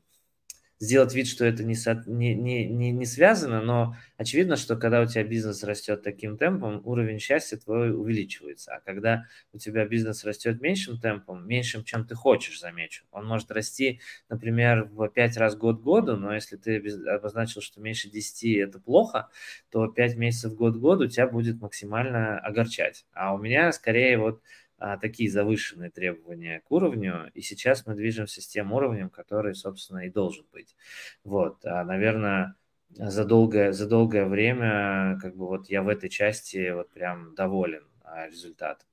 [0.85, 5.01] сделать вид, что это не, со, не, не, не, не связано, но очевидно, что когда
[5.01, 8.75] у тебя бизнес растет таким темпом, уровень счастья твой увеличивается.
[8.75, 13.51] А когда у тебя бизнес растет меньшим темпом, меньшим, чем ты хочешь, замечу, он может
[13.51, 16.77] расти, например, в 5 раз год году, но если ты
[17.07, 19.29] обозначил, что меньше 10 это плохо,
[19.71, 23.05] то 5 месяцев год году тебя будет максимально огорчать.
[23.13, 24.41] А у меня скорее вот
[24.85, 30.05] а, такие завышенные требования к уровню, и сейчас мы движемся с тем уровнем, который, собственно,
[30.05, 30.75] и должен быть.
[31.23, 32.55] Вот, а, наверное,
[32.89, 37.83] за долгое, за долгое время, как бы вот я в этой части вот прям доволен
[38.03, 38.87] а, результатом.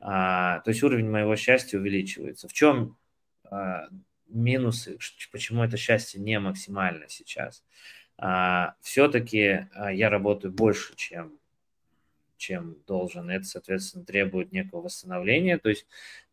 [0.00, 2.48] А, то есть уровень моего счастья увеличивается.
[2.48, 2.96] В чем
[3.44, 3.86] а,
[4.26, 4.98] минусы,
[5.30, 7.62] почему это счастье не максимально сейчас?
[8.16, 11.37] А, все-таки а, я работаю больше, чем
[12.38, 13.30] чем должен.
[13.30, 15.58] Это, соответственно, требует некого восстановления.
[15.58, 15.86] То есть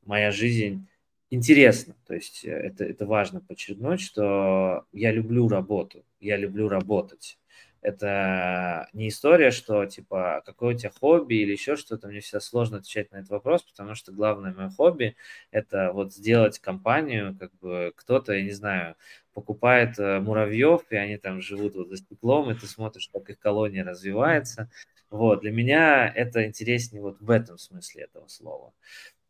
[0.06, 0.88] моя жизнь
[1.30, 1.95] интересна.
[2.08, 7.38] То есть э, это, это важно подчеркнуть, что я люблю работу, я люблю работать.
[7.82, 12.08] Это не история, что типа какое у тебя хобби или еще что-то.
[12.08, 15.16] Мне всегда сложно отвечать на этот вопрос, потому что главное мое хобби
[15.51, 18.95] это вот сделать компанию, как бы кто-то, я не знаю,
[19.36, 23.38] покупает э, муравьев, и они там живут вот за стеклом, и ты смотришь, как их
[23.38, 24.72] колония развивается.
[25.10, 28.74] Вот, для меня это интереснее вот в этом смысле этого слова.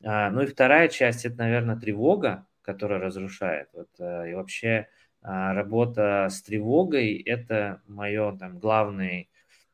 [0.03, 3.69] А, ну и вторая часть, это, наверное, тревога, которая разрушает.
[3.73, 4.87] Вот, а, и вообще
[5.21, 9.27] а, работа с тревогой– это мое там главное,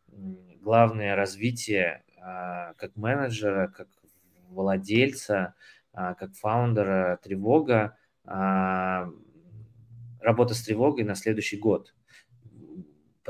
[0.07, 3.87] главное развитие а, как менеджера, как
[4.49, 5.55] владельца,
[5.93, 9.13] а, как фаундера тревога, работа
[10.53, 11.95] с тревогой на следующий год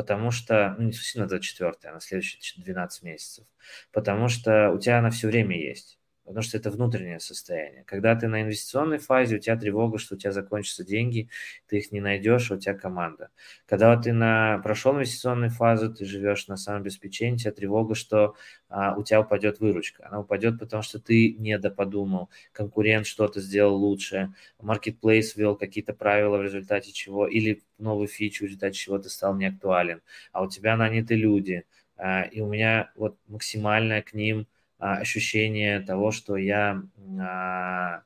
[0.01, 3.45] потому что, ну не совсем на 24, а на следующие 12 месяцев,
[3.91, 6.00] потому что у тебя она все время есть
[6.31, 7.83] потому что это внутреннее состояние.
[7.85, 11.27] Когда ты на инвестиционной фазе, у тебя тревога, что у тебя закончатся деньги,
[11.67, 13.31] ты их не найдешь, а у тебя команда.
[13.65, 18.35] Когда ты на прошел инвестиционную фазу, ты живешь на самообеспечении, у тебя тревога, что
[18.69, 20.07] а, у тебя упадет выручка.
[20.07, 26.37] Она упадет, потому что ты не доподумал, конкурент что-то сделал лучше, marketplace ввел какие-то правила,
[26.37, 30.01] в результате чего, или новую фичу, в результате чего ты стал неактуален,
[30.31, 31.65] а у тебя наняты люди,
[31.97, 34.47] а, и у меня вот максимальная к ним–
[34.81, 36.81] ощущение того, что я
[37.19, 38.01] а,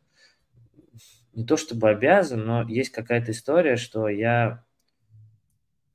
[1.34, 4.64] не то чтобы обязан, но есть какая-то история, что я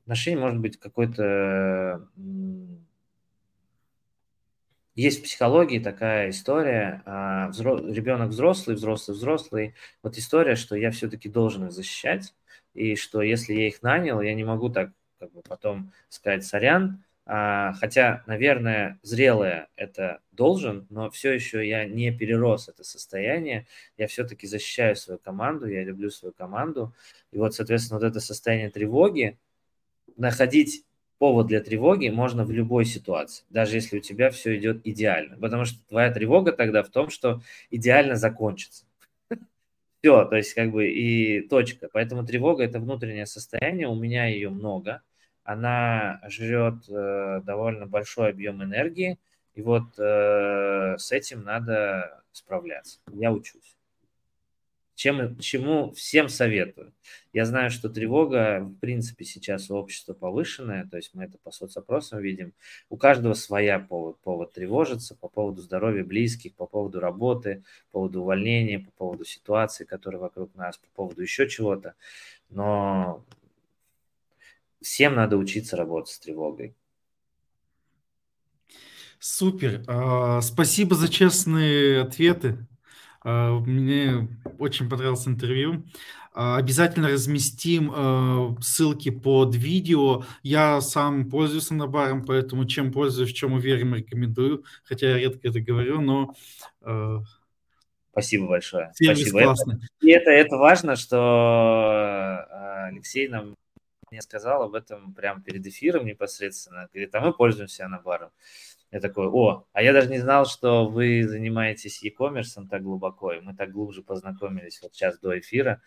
[0.05, 2.09] отношение может быть какой-то
[4.95, 9.75] есть в психологии такая история, а, ребенок взрослый, взрослый, взрослый.
[10.03, 12.35] Вот история, что я все-таки должен их защищать,
[12.75, 17.05] и что если я их нанял, я не могу так как бы потом сказать сорян,
[17.05, 23.69] а, хотя, наверное, зрелое это должен, но все еще я не перерос это состояние.
[23.97, 26.93] Я все-таки защищаю свою команду, я люблю свою команду.
[27.31, 29.39] И вот, соответственно, вот это состояние тревоги,
[30.17, 30.85] находить
[31.19, 35.37] повод для тревоги можно в любой ситуации, даже если у тебя все идет идеально.
[35.37, 38.87] Потому что твоя тревога тогда в том, что идеально закончится.
[40.01, 41.89] Все, то есть как бы и точка.
[41.93, 45.03] Поэтому тревога– это внутреннее состояние, у меня ее много–
[45.51, 49.19] она жрет э, довольно большой объем энергии,
[49.55, 53.01] и вот э, с этим надо справляться.
[53.13, 53.77] Я учусь.
[54.95, 56.93] Чем, чему всем советую.
[57.33, 61.51] Я знаю, что тревога, в принципе, сейчас у общества повышенная, то есть мы это по
[61.51, 62.53] соцопросам видим.
[62.89, 68.21] У каждого своя повод, повод тревожиться по поводу здоровья близких, по поводу работы, по поводу
[68.21, 71.95] увольнения, по поводу ситуации, которые вокруг нас, по поводу еще чего-то.
[72.51, 73.25] Но
[74.81, 76.75] всем надо учиться работать с тревогой.
[79.19, 79.85] Супер.
[79.87, 82.67] А, спасибо за честные ответы.
[83.23, 84.29] А, мне
[84.59, 85.85] очень понравилось интервью.
[86.33, 90.25] А, обязательно разместим ссылки под видео.
[90.43, 94.65] Я сам пользуюсь сонобаром, поэтому чем пользуюсь, в чем уверен, рекомендую.
[94.85, 96.35] Хотя я редко это говорю, но...
[98.13, 98.91] Спасибо большое.
[98.95, 99.43] Спасибо.
[99.43, 99.77] классный.
[99.77, 102.45] Это, и это, это важно, что
[102.89, 103.55] Алексей нам
[104.11, 106.89] мне сказал об этом прямо перед эфиром непосредственно.
[106.93, 108.31] Говорит, а мы пользуемся анабаром.
[108.91, 113.41] Я такой, о, а я даже не знал, что вы занимаетесь e-commerce так глубоко, и
[113.41, 115.81] мы так глубже познакомились вот сейчас до эфира.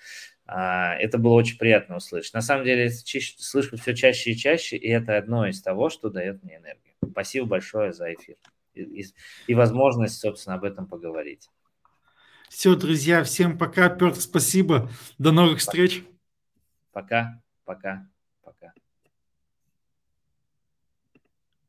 [0.45, 2.33] А, это было очень приятно услышать.
[2.33, 6.43] На самом деле, слышу все чаще и чаще, и это одно из того, что дает
[6.43, 6.95] мне энергию.
[7.11, 8.37] Спасибо большое за эфир
[8.73, 9.05] и, и,
[9.47, 11.49] и возможность, собственно, об этом поговорить.
[12.49, 13.89] Все, друзья, всем пока.
[13.89, 14.89] Петр, спасибо.
[15.17, 16.03] До новых встреч.
[16.91, 18.07] Пока, пока.